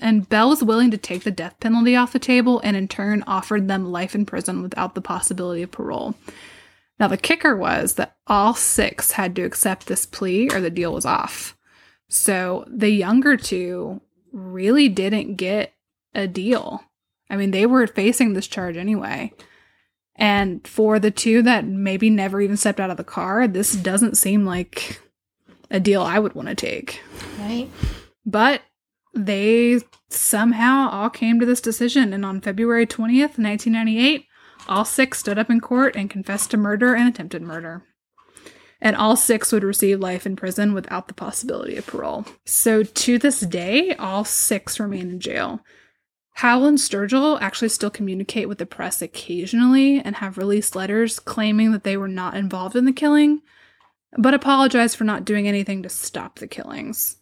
And 0.00 0.28
Bell 0.28 0.48
was 0.48 0.62
willing 0.62 0.90
to 0.92 0.96
take 0.96 1.24
the 1.24 1.30
death 1.30 1.56
penalty 1.60 1.94
off 1.94 2.12
the 2.12 2.18
table 2.18 2.60
and, 2.64 2.76
in 2.76 2.88
turn, 2.88 3.22
offered 3.26 3.68
them 3.68 3.92
life 3.92 4.14
in 4.14 4.24
prison 4.24 4.62
without 4.62 4.94
the 4.94 5.02
possibility 5.02 5.62
of 5.62 5.72
parole. 5.72 6.14
Now, 6.98 7.08
the 7.08 7.16
kicker 7.16 7.54
was 7.54 7.94
that 7.94 8.16
all 8.26 8.54
six 8.54 9.12
had 9.12 9.36
to 9.36 9.42
accept 9.42 9.86
this 9.86 10.06
plea 10.06 10.48
or 10.50 10.60
the 10.60 10.70
deal 10.70 10.94
was 10.94 11.04
off. 11.04 11.56
So, 12.08 12.64
the 12.66 12.90
younger 12.90 13.36
two 13.36 14.00
really 14.32 14.88
didn't 14.88 15.34
get 15.34 15.74
a 16.14 16.26
deal. 16.26 16.82
I 17.28 17.36
mean, 17.36 17.50
they 17.50 17.66
were 17.66 17.86
facing 17.86 18.32
this 18.32 18.46
charge 18.46 18.78
anyway. 18.78 19.32
And 20.18 20.66
for 20.66 20.98
the 20.98 21.12
two 21.12 21.42
that 21.42 21.64
maybe 21.64 22.10
never 22.10 22.40
even 22.40 22.56
stepped 22.56 22.80
out 22.80 22.90
of 22.90 22.96
the 22.96 23.04
car, 23.04 23.46
this 23.46 23.72
doesn't 23.74 24.16
seem 24.16 24.44
like 24.44 25.00
a 25.70 25.78
deal 25.78 26.02
I 26.02 26.18
would 26.18 26.34
want 26.34 26.48
to 26.48 26.54
take. 26.54 27.00
Right? 27.38 27.70
But 28.26 28.62
they 29.14 29.80
somehow 30.10 30.90
all 30.90 31.10
came 31.10 31.38
to 31.40 31.46
this 31.46 31.60
decision. 31.60 32.12
And 32.12 32.24
on 32.24 32.40
February 32.40 32.86
20th, 32.86 33.38
1998, 33.38 34.26
all 34.68 34.84
six 34.84 35.18
stood 35.18 35.38
up 35.38 35.50
in 35.50 35.60
court 35.60 35.96
and 35.96 36.10
confessed 36.10 36.50
to 36.50 36.56
murder 36.56 36.94
and 36.94 37.08
attempted 37.08 37.42
murder. 37.42 37.84
And 38.80 38.94
all 38.94 39.16
six 39.16 39.50
would 39.50 39.64
receive 39.64 39.98
life 39.98 40.24
in 40.24 40.36
prison 40.36 40.72
without 40.72 41.08
the 41.08 41.14
possibility 41.14 41.76
of 41.76 41.86
parole. 41.86 42.26
So 42.44 42.82
to 42.82 43.18
this 43.18 43.40
day, 43.40 43.94
all 43.96 44.24
six 44.24 44.78
remain 44.78 45.10
in 45.10 45.20
jail. 45.20 45.60
Howell 46.38 46.66
and 46.66 46.78
Sturgill 46.78 47.40
actually 47.40 47.68
still 47.68 47.90
communicate 47.90 48.48
with 48.48 48.58
the 48.58 48.64
press 48.64 49.02
occasionally 49.02 49.98
and 49.98 50.14
have 50.14 50.38
released 50.38 50.76
letters 50.76 51.18
claiming 51.18 51.72
that 51.72 51.82
they 51.82 51.96
were 51.96 52.06
not 52.06 52.36
involved 52.36 52.76
in 52.76 52.84
the 52.84 52.92
killing, 52.92 53.42
but 54.16 54.34
apologize 54.34 54.94
for 54.94 55.02
not 55.02 55.24
doing 55.24 55.48
anything 55.48 55.82
to 55.82 55.88
stop 55.88 56.38
the 56.38 56.46
killings. 56.46 57.16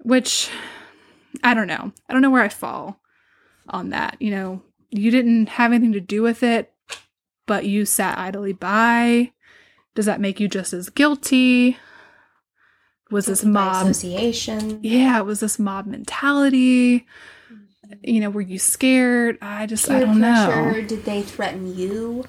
Which, 0.00 0.50
I 1.42 1.54
don't 1.54 1.66
know. 1.66 1.92
I 2.06 2.12
don't 2.12 2.20
know 2.20 2.28
where 2.28 2.42
I 2.42 2.50
fall 2.50 3.00
on 3.70 3.88
that. 3.88 4.18
You 4.20 4.32
know, 4.32 4.62
you 4.90 5.10
didn't 5.10 5.48
have 5.48 5.72
anything 5.72 5.94
to 5.94 6.00
do 6.00 6.20
with 6.20 6.42
it, 6.42 6.74
but 7.46 7.64
you 7.64 7.86
sat 7.86 8.18
idly 8.18 8.52
by. 8.52 9.32
Does 9.94 10.04
that 10.04 10.20
make 10.20 10.40
you 10.40 10.46
just 10.46 10.74
as 10.74 10.90
guilty? 10.90 11.78
Was 13.10 13.24
this 13.24 13.40
Guilty 13.40 13.54
by 13.54 13.64
mob 13.64 13.86
association? 13.86 14.80
yeah, 14.82 15.22
was 15.22 15.40
this 15.40 15.58
mob 15.58 15.86
mentality. 15.86 17.06
You 18.02 18.20
know, 18.20 18.30
were 18.30 18.40
you 18.40 18.58
scared? 18.58 19.38
I 19.40 19.66
just, 19.66 19.90
I 19.90 20.00
don't 20.00 20.20
know. 20.20 20.50
pressure? 20.50 20.82
Did 20.82 21.04
they 21.04 21.22
threaten 21.22 21.74
you? 21.76 22.24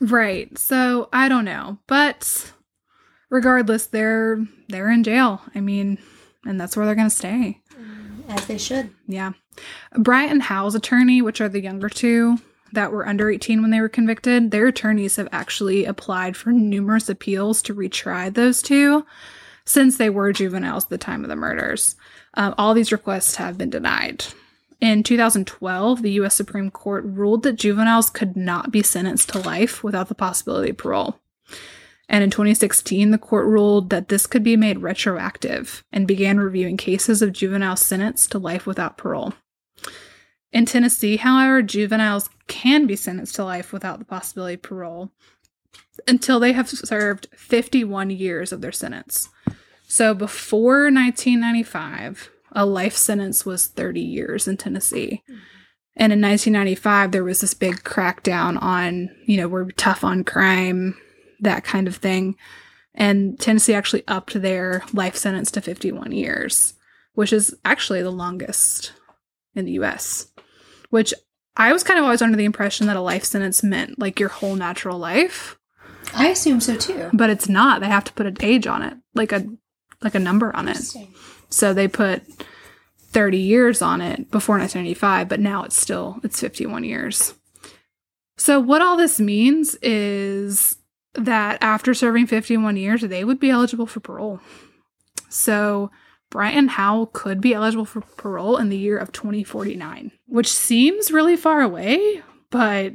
Right. 0.00 0.56
So 0.58 1.08
I 1.12 1.28
don't 1.28 1.44
know. 1.44 1.78
But 1.86 2.52
regardless, 3.28 3.86
they're 3.86 4.44
they're 4.68 4.90
in 4.90 5.04
jail. 5.04 5.42
I 5.54 5.60
mean, 5.60 5.98
and 6.44 6.60
that's 6.60 6.76
where 6.76 6.86
they're 6.86 6.94
gonna 6.94 7.10
stay. 7.10 7.60
As 8.28 8.46
they 8.46 8.58
should. 8.58 8.90
Yeah. 9.08 9.32
Bryant 9.94 10.32
and 10.32 10.42
Howell's 10.42 10.76
attorney, 10.76 11.20
which 11.20 11.40
are 11.40 11.48
the 11.48 11.60
younger 11.60 11.88
two 11.88 12.38
that 12.72 12.92
were 12.92 13.06
under 13.06 13.28
18 13.28 13.60
when 13.62 13.72
they 13.72 13.80
were 13.80 13.88
convicted, 13.88 14.50
their 14.50 14.68
attorneys 14.68 15.16
have 15.16 15.28
actually 15.32 15.84
applied 15.84 16.36
for 16.36 16.52
numerous 16.52 17.08
appeals 17.08 17.60
to 17.62 17.74
retry 17.74 18.32
those 18.32 18.62
two 18.62 19.04
since 19.64 19.98
they 19.98 20.08
were 20.10 20.32
juveniles 20.32 20.84
at 20.84 20.90
the 20.90 20.98
time 20.98 21.24
of 21.24 21.28
the 21.28 21.36
murders. 21.36 21.96
Um, 22.34 22.54
all 22.56 22.74
these 22.74 22.92
requests 22.92 23.34
have 23.36 23.58
been 23.58 23.70
denied. 23.70 24.24
In 24.80 25.02
2012, 25.02 26.00
the 26.00 26.12
U.S. 26.12 26.34
Supreme 26.34 26.70
Court 26.70 27.04
ruled 27.04 27.42
that 27.42 27.56
juveniles 27.56 28.08
could 28.08 28.36
not 28.36 28.70
be 28.70 28.82
sentenced 28.82 29.28
to 29.30 29.38
life 29.38 29.84
without 29.84 30.08
the 30.08 30.14
possibility 30.14 30.70
of 30.70 30.78
parole. 30.78 31.20
And 32.08 32.24
in 32.24 32.30
2016, 32.30 33.10
the 33.10 33.18
court 33.18 33.46
ruled 33.46 33.90
that 33.90 34.08
this 34.08 34.26
could 34.26 34.42
be 34.42 34.56
made 34.56 34.80
retroactive 34.80 35.84
and 35.92 36.08
began 36.08 36.40
reviewing 36.40 36.76
cases 36.76 37.22
of 37.22 37.32
juveniles 37.32 37.80
sentenced 37.80 38.32
to 38.32 38.38
life 38.38 38.66
without 38.66 38.96
parole. 38.96 39.34
In 40.52 40.66
Tennessee, 40.66 41.16
however, 41.16 41.62
juveniles 41.62 42.28
can 42.48 42.86
be 42.86 42.96
sentenced 42.96 43.36
to 43.36 43.44
life 43.44 43.72
without 43.72 44.00
the 44.00 44.04
possibility 44.04 44.54
of 44.54 44.62
parole 44.62 45.12
until 46.08 46.40
they 46.40 46.52
have 46.52 46.68
served 46.68 47.28
51 47.36 48.10
years 48.10 48.50
of 48.50 48.60
their 48.60 48.72
sentence. 48.72 49.28
So 49.86 50.14
before 50.14 50.84
1995, 50.90 52.30
a 52.52 52.66
life 52.66 52.96
sentence 52.96 53.46
was 53.46 53.66
30 53.66 54.00
years 54.00 54.48
in 54.48 54.56
Tennessee. 54.56 55.22
And 55.96 56.12
in 56.12 56.20
1995, 56.20 57.12
there 57.12 57.24
was 57.24 57.40
this 57.40 57.54
big 57.54 57.82
crackdown 57.82 58.60
on, 58.62 59.10
you 59.26 59.36
know, 59.36 59.48
we're 59.48 59.70
tough 59.72 60.04
on 60.04 60.24
crime, 60.24 60.96
that 61.40 61.64
kind 61.64 61.86
of 61.88 61.96
thing. 61.96 62.36
And 62.94 63.38
Tennessee 63.38 63.74
actually 63.74 64.04
upped 64.08 64.40
their 64.40 64.82
life 64.92 65.16
sentence 65.16 65.50
to 65.52 65.60
51 65.60 66.12
years, 66.12 66.74
which 67.14 67.32
is 67.32 67.54
actually 67.64 68.02
the 68.02 68.10
longest 68.10 68.92
in 69.54 69.64
the 69.64 69.72
US. 69.72 70.32
Which 70.90 71.14
I 71.56 71.72
was 71.72 71.82
kind 71.82 71.98
of 71.98 72.04
always 72.04 72.22
under 72.22 72.36
the 72.36 72.44
impression 72.44 72.86
that 72.86 72.96
a 72.96 73.00
life 73.00 73.24
sentence 73.24 73.62
meant 73.62 73.98
like 73.98 74.18
your 74.18 74.28
whole 74.28 74.56
natural 74.56 74.98
life, 74.98 75.58
I 76.14 76.28
assume 76.28 76.60
so 76.60 76.76
too. 76.76 77.10
but 77.12 77.30
it's 77.30 77.48
not. 77.48 77.80
They 77.80 77.88
have 77.88 78.04
to 78.04 78.12
put 78.12 78.26
an 78.26 78.36
age 78.40 78.66
on 78.66 78.82
it, 78.82 78.94
like 79.14 79.32
a 79.32 79.46
like 80.02 80.14
a 80.14 80.20
number 80.20 80.54
on 80.56 80.68
it. 80.68 80.78
So 81.50 81.74
they 81.74 81.88
put 81.88 82.22
30 83.10 83.38
years 83.38 83.82
on 83.82 84.00
it 84.00 84.30
before 84.30 84.56
1995, 84.58 85.28
but 85.28 85.40
now 85.40 85.64
it's 85.64 85.80
still 85.80 86.20
it's 86.22 86.40
51 86.40 86.84
years. 86.84 87.34
So 88.36 88.58
what 88.58 88.80
all 88.80 88.96
this 88.96 89.20
means 89.20 89.74
is 89.82 90.76
that 91.14 91.58
after 91.60 91.92
serving 91.92 92.26
51 92.26 92.76
years, 92.76 93.02
they 93.02 93.24
would 93.24 93.40
be 93.40 93.50
eligible 93.50 93.86
for 93.86 94.00
parole. 94.00 94.40
So 95.28 95.90
Bryant 96.30 96.70
Howell 96.70 97.06
could 97.06 97.40
be 97.40 97.52
eligible 97.52 97.84
for 97.84 98.00
parole 98.00 98.56
in 98.56 98.68
the 98.68 98.78
year 98.78 98.96
of 98.96 99.12
2049, 99.12 100.12
which 100.26 100.50
seems 100.50 101.10
really 101.10 101.36
far 101.36 101.60
away, 101.60 102.22
but 102.50 102.94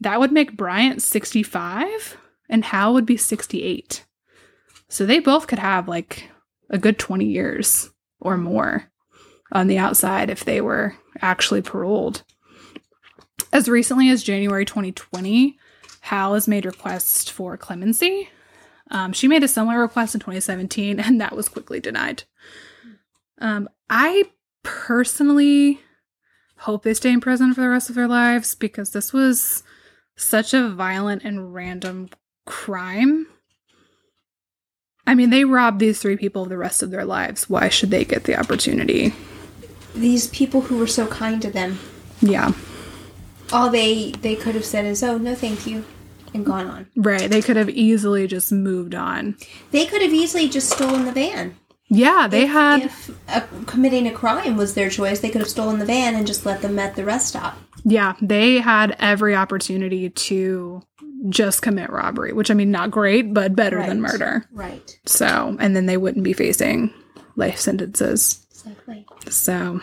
that 0.00 0.20
would 0.20 0.32
make 0.32 0.56
Bryant 0.56 1.00
65 1.00 2.18
and 2.50 2.64
Howell 2.66 2.94
would 2.94 3.06
be 3.06 3.16
68. 3.16 4.04
So 4.88 5.06
they 5.06 5.18
both 5.18 5.46
could 5.46 5.58
have 5.58 5.88
like 5.88 6.28
a 6.68 6.78
good 6.78 6.98
20 6.98 7.24
years 7.24 7.90
or 8.24 8.36
more 8.36 8.90
on 9.52 9.68
the 9.68 9.78
outside 9.78 10.30
if 10.30 10.44
they 10.44 10.60
were 10.60 10.96
actually 11.22 11.62
paroled. 11.62 12.24
As 13.52 13.68
recently 13.68 14.10
as 14.10 14.24
January 14.24 14.64
2020, 14.64 15.56
Howell 16.00 16.34
has 16.34 16.48
made 16.48 16.66
requests 16.66 17.30
for 17.30 17.56
clemency. 17.56 18.28
Um, 18.90 19.12
she 19.12 19.28
made 19.28 19.42
a 19.42 19.48
similar 19.48 19.78
request 19.80 20.14
in 20.14 20.20
2017, 20.20 20.98
and 21.00 21.20
that 21.20 21.36
was 21.36 21.48
quickly 21.48 21.80
denied. 21.80 22.24
Um, 23.38 23.68
I 23.88 24.24
personally 24.62 25.80
hope 26.58 26.82
they 26.82 26.94
stay 26.94 27.12
in 27.12 27.20
prison 27.20 27.54
for 27.54 27.60
the 27.60 27.68
rest 27.68 27.88
of 27.88 27.94
their 27.94 28.08
lives 28.08 28.54
because 28.54 28.90
this 28.90 29.12
was 29.12 29.62
such 30.16 30.54
a 30.54 30.68
violent 30.68 31.22
and 31.24 31.52
random 31.54 32.08
crime. 32.46 33.26
I 35.06 35.14
mean, 35.14 35.30
they 35.30 35.44
robbed 35.44 35.80
these 35.80 36.00
three 36.00 36.16
people 36.16 36.42
of 36.42 36.48
the 36.48 36.56
rest 36.56 36.82
of 36.82 36.90
their 36.90 37.04
lives. 37.04 37.48
Why 37.48 37.68
should 37.68 37.90
they 37.90 38.04
get 38.04 38.24
the 38.24 38.38
opportunity? 38.38 39.14
These 39.94 40.28
people 40.28 40.62
who 40.62 40.78
were 40.78 40.86
so 40.86 41.06
kind 41.06 41.40
to 41.42 41.50
them. 41.50 41.78
Yeah. 42.20 42.52
All 43.52 43.70
they 43.70 44.12
they 44.12 44.34
could 44.34 44.54
have 44.54 44.64
said 44.64 44.86
is, 44.86 45.02
"Oh, 45.02 45.18
no, 45.18 45.34
thank 45.34 45.66
you," 45.66 45.84
and 46.32 46.44
gone 46.44 46.66
on. 46.66 46.86
Right. 46.96 47.30
They 47.30 47.42
could 47.42 47.56
have 47.56 47.68
easily 47.68 48.26
just 48.26 48.50
moved 48.50 48.94
on. 48.94 49.36
They 49.70 49.86
could 49.86 50.02
have 50.02 50.12
easily 50.12 50.48
just 50.48 50.70
stolen 50.70 51.04
the 51.04 51.12
van. 51.12 51.54
Yeah, 51.88 52.26
they 52.26 52.46
had. 52.46 52.82
If 52.82 53.10
uh, 53.28 53.42
committing 53.66 54.06
a 54.06 54.12
crime 54.12 54.56
was 54.56 54.74
their 54.74 54.88
choice, 54.88 55.20
they 55.20 55.28
could 55.28 55.42
have 55.42 55.50
stolen 55.50 55.78
the 55.78 55.84
van 55.84 56.14
and 56.14 56.26
just 56.26 56.46
let 56.46 56.62
them 56.62 56.78
at 56.78 56.96
the 56.96 57.04
rest 57.04 57.28
stop. 57.28 57.58
Yeah, 57.84 58.14
they 58.22 58.58
had 58.58 58.96
every 58.98 59.34
opportunity 59.36 60.08
to 60.08 60.82
just 61.28 61.62
commit 61.62 61.90
robbery, 61.90 62.32
which 62.32 62.50
I 62.50 62.54
mean, 62.54 62.70
not 62.70 62.90
great, 62.90 63.32
but 63.34 63.56
better 63.56 63.82
than 63.82 64.00
murder. 64.00 64.44
Right. 64.52 64.98
So, 65.06 65.56
and 65.60 65.74
then 65.74 65.86
they 65.86 65.96
wouldn't 65.96 66.24
be 66.24 66.32
facing 66.32 66.92
life 67.36 67.58
sentences. 67.58 68.46
Exactly. 68.50 69.06
So, 69.30 69.80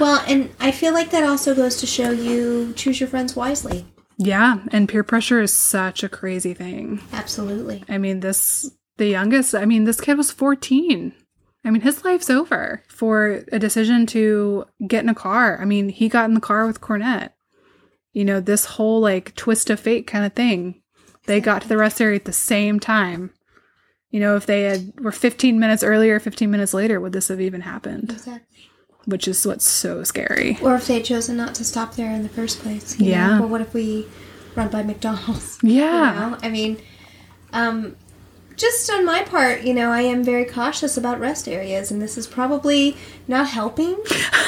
Well, 0.00 0.22
and 0.26 0.50
I 0.60 0.70
feel 0.70 0.92
like 0.92 1.10
that 1.10 1.24
also 1.24 1.54
goes 1.54 1.76
to 1.76 1.86
show 1.86 2.10
you 2.10 2.72
choose 2.74 3.00
your 3.00 3.08
friends 3.08 3.36
wisely. 3.36 3.86
yeah, 4.18 4.60
and 4.72 4.88
peer 4.88 5.04
pressure 5.04 5.40
is 5.40 5.52
such 5.52 6.02
a 6.02 6.08
crazy 6.08 6.54
thing. 6.54 7.00
Absolutely. 7.12 7.84
I 7.88 7.98
mean, 7.98 8.20
this, 8.20 8.70
the 8.96 9.06
youngest, 9.08 9.54
I 9.54 9.64
mean, 9.66 9.84
this 9.84 10.00
kid 10.00 10.16
was 10.16 10.30
14. 10.30 11.12
I 11.64 11.70
mean, 11.70 11.82
his 11.82 12.04
life's 12.04 12.30
over 12.30 12.82
for 12.88 13.44
a 13.52 13.58
decision 13.58 14.06
to 14.06 14.66
get 14.86 15.02
in 15.02 15.08
a 15.08 15.14
car. 15.14 15.58
I 15.60 15.64
mean, 15.64 15.88
he 15.88 16.08
got 16.08 16.28
in 16.28 16.34
the 16.34 16.40
car 16.40 16.66
with 16.66 16.80
Cornett. 16.80 17.30
You 18.16 18.24
know, 18.24 18.40
this 18.40 18.64
whole 18.64 19.00
like 19.00 19.34
twist 19.34 19.68
of 19.68 19.78
fate 19.78 20.06
kind 20.06 20.24
of 20.24 20.32
thing. 20.32 20.80
They 21.26 21.38
got 21.38 21.60
to 21.60 21.68
the 21.68 21.76
rest 21.76 22.00
area 22.00 22.16
at 22.16 22.24
the 22.24 22.32
same 22.32 22.80
time. 22.80 23.30
You 24.08 24.20
know, 24.20 24.36
if 24.36 24.46
they 24.46 24.62
had 24.62 24.98
were 25.00 25.12
15 25.12 25.60
minutes 25.60 25.82
earlier, 25.82 26.18
15 26.18 26.50
minutes 26.50 26.72
later, 26.72 26.98
would 26.98 27.12
this 27.12 27.28
have 27.28 27.42
even 27.42 27.60
happened? 27.60 28.12
Exactly. 28.12 28.70
Which 29.04 29.28
is 29.28 29.46
what's 29.46 29.68
so 29.68 30.02
scary. 30.02 30.56
Or 30.62 30.76
if 30.76 30.86
they 30.86 30.94
had 30.94 31.04
chosen 31.04 31.36
not 31.36 31.54
to 31.56 31.64
stop 31.64 31.96
there 31.96 32.10
in 32.10 32.22
the 32.22 32.30
first 32.30 32.60
place. 32.60 32.98
Yeah. 32.98 33.34
Know? 33.34 33.42
But 33.42 33.50
what 33.50 33.60
if 33.60 33.74
we 33.74 34.06
run 34.54 34.68
by 34.70 34.82
McDonald's? 34.82 35.58
Yeah. 35.62 36.14
You 36.14 36.30
know? 36.30 36.38
I 36.42 36.48
mean, 36.48 36.78
um, 37.52 37.96
just 38.56 38.90
on 38.90 39.04
my 39.04 39.24
part, 39.24 39.64
you 39.64 39.74
know, 39.74 39.90
I 39.90 40.00
am 40.00 40.24
very 40.24 40.46
cautious 40.46 40.96
about 40.96 41.20
rest 41.20 41.46
areas, 41.46 41.90
and 41.90 42.00
this 42.00 42.16
is 42.16 42.26
probably 42.26 42.96
not 43.28 43.48
helping. 43.48 43.98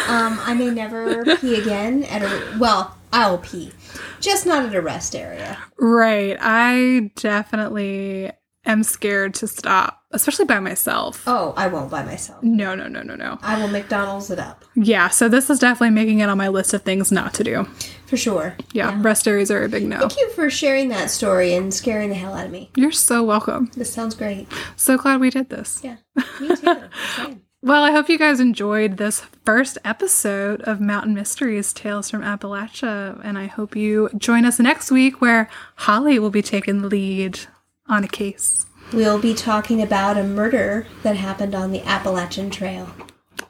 Um, 0.09 0.41
I 0.41 0.55
may 0.55 0.71
never 0.71 1.37
pee 1.37 1.57
again 1.57 2.03
at 2.05 2.23
a 2.23 2.57
well. 2.59 2.97
I'll 3.13 3.39
pee, 3.39 3.73
just 4.21 4.47
not 4.47 4.67
at 4.67 4.75
a 4.75 4.83
rest 4.83 5.15
area. 5.17 5.59
Right. 5.79 6.37
I 6.41 7.11
definitely 7.17 8.31
am 8.67 8.83
scared 8.83 9.33
to 9.35 9.47
stop, 9.47 10.03
especially 10.11 10.45
by 10.45 10.61
myself. 10.61 11.23
Oh, 11.27 11.55
I 11.57 11.69
won't 11.69 11.91
by 11.91 12.03
myself. 12.05 12.43
No, 12.43 12.75
no, 12.75 12.87
no, 12.87 13.03
no, 13.03 13.15
no. 13.17 13.39
I 13.41 13.59
will 13.61 13.69
McDonald's 13.69 14.31
it 14.31 14.39
up 14.39 14.63
Yeah, 14.75 15.09
so 15.09 15.29
this 15.29 15.49
is 15.49 15.59
definitely 15.59 15.91
making 15.95 16.19
it 16.21 16.29
on 16.29 16.37
my 16.37 16.49
list 16.49 16.75
of 16.75 16.83
things 16.83 17.11
not 17.11 17.33
to 17.35 17.45
do. 17.45 17.65
for 18.07 18.17
sure. 18.19 18.57
Yeah, 18.75 18.95
rest 19.01 19.27
areas 19.27 19.51
are 19.51 19.65
a 19.65 19.69
big 19.71 19.87
no. 19.87 20.01
Thank 20.01 20.19
you 20.19 20.31
for 20.33 20.51
sharing 20.51 20.89
that 20.91 21.11
story 21.11 21.55
and 21.55 21.73
scaring 21.73 22.11
the 22.11 22.15
hell 22.17 22.35
out 22.35 22.45
of 22.47 22.53
me. 22.53 22.71
You're 22.77 22.93
so 22.93 23.25
welcome. 23.25 23.71
This 23.75 23.93
sounds 23.93 24.15
great. 24.15 24.49
So 24.77 24.99
glad 24.99 25.21
we 25.21 25.31
did 25.31 25.49
this. 25.49 25.81
Yeah, 25.83 25.97
me 26.41 26.55
too. 26.57 27.41
Well, 27.61 27.83
I 27.83 27.91
hope 27.91 28.09
you 28.09 28.19
guys 28.19 28.39
enjoyed 28.39 28.99
this 28.99 29.21
first 29.45 29.79
episode 29.85 30.61
of 30.61 30.81
Mountain 30.81 31.15
Mysteries 31.15 31.73
Tales 31.73 32.09
from 32.09 32.23
Appalachia, 32.23 33.21
and 33.25 33.37
I 33.37 33.47
hope 33.47 33.75
you 33.75 34.09
join 34.17 34.45
us 34.45 34.61
next 34.61 34.93
week 34.93 35.21
where 35.21 35.51
Holly 35.75 36.21
will 36.21 36.31
be 36.31 36.41
taking 36.41 36.83
the 36.83 36.87
lead 36.87 37.41
on 37.89 38.05
a 38.05 38.09
case. 38.09 38.65
We'll 38.93 39.19
be 39.21 39.35
talking 39.35 39.83
about 39.83 40.17
a 40.17 40.23
murder 40.23 40.87
that 41.03 41.17
happened 41.17 41.57
on 41.57 41.73
the 41.73 41.83
Appalachian 41.83 42.49
Trail. 42.51 42.95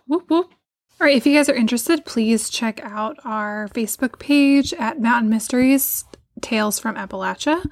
Whoop 0.07 0.31
whoop. 0.31 0.55
All 0.99 1.07
right, 1.07 1.17
if 1.17 1.27
you 1.27 1.37
guys 1.37 1.51
are 1.51 1.55
interested, 1.55 2.07
please 2.07 2.49
check 2.49 2.81
out 2.83 3.19
our 3.27 3.69
Facebook 3.75 4.19
page 4.19 4.73
at 4.73 5.03
Mountain 5.03 5.29
Mysteries 5.29 6.07
Tales 6.49 6.79
from 6.79 6.95
Appalachia. 6.97 7.63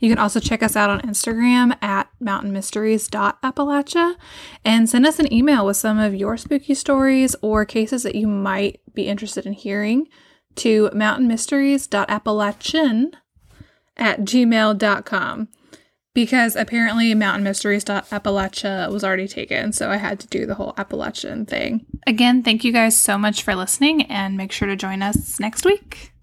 You 0.00 0.08
can 0.08 0.18
also 0.18 0.40
check 0.40 0.60
us 0.60 0.74
out 0.74 0.90
on 0.90 1.02
Instagram 1.02 1.80
at 1.80 2.08
mountainmysteries.appalachia 2.20 4.16
and 4.64 4.90
send 4.90 5.06
us 5.06 5.20
an 5.20 5.32
email 5.32 5.64
with 5.64 5.76
some 5.76 6.00
of 6.00 6.16
your 6.16 6.36
spooky 6.36 6.74
stories 6.74 7.36
or 7.42 7.64
cases 7.64 8.02
that 8.02 8.16
you 8.16 8.26
might 8.26 8.80
be 8.92 9.06
interested 9.06 9.46
in 9.46 9.52
hearing 9.52 10.08
to 10.56 10.90
mountainmysteries.appalachian 10.90 13.12
at 13.96 14.22
gmail.com 14.22 15.48
because 16.12 16.56
apparently 16.56 17.14
mountainmysteries.appalachia 17.14 18.90
was 18.90 19.04
already 19.04 19.28
taken 19.28 19.72
so 19.72 19.90
i 19.90 19.96
had 19.96 20.18
to 20.18 20.26
do 20.26 20.44
the 20.46 20.56
whole 20.56 20.74
appalachian 20.76 21.46
thing 21.46 21.86
again 22.06 22.42
thank 22.42 22.64
you 22.64 22.72
guys 22.72 22.98
so 22.98 23.16
much 23.16 23.42
for 23.42 23.54
listening 23.54 24.02
and 24.06 24.36
make 24.36 24.50
sure 24.50 24.66
to 24.66 24.74
join 24.74 25.02
us 25.02 25.38
next 25.38 25.64
week 25.64 26.13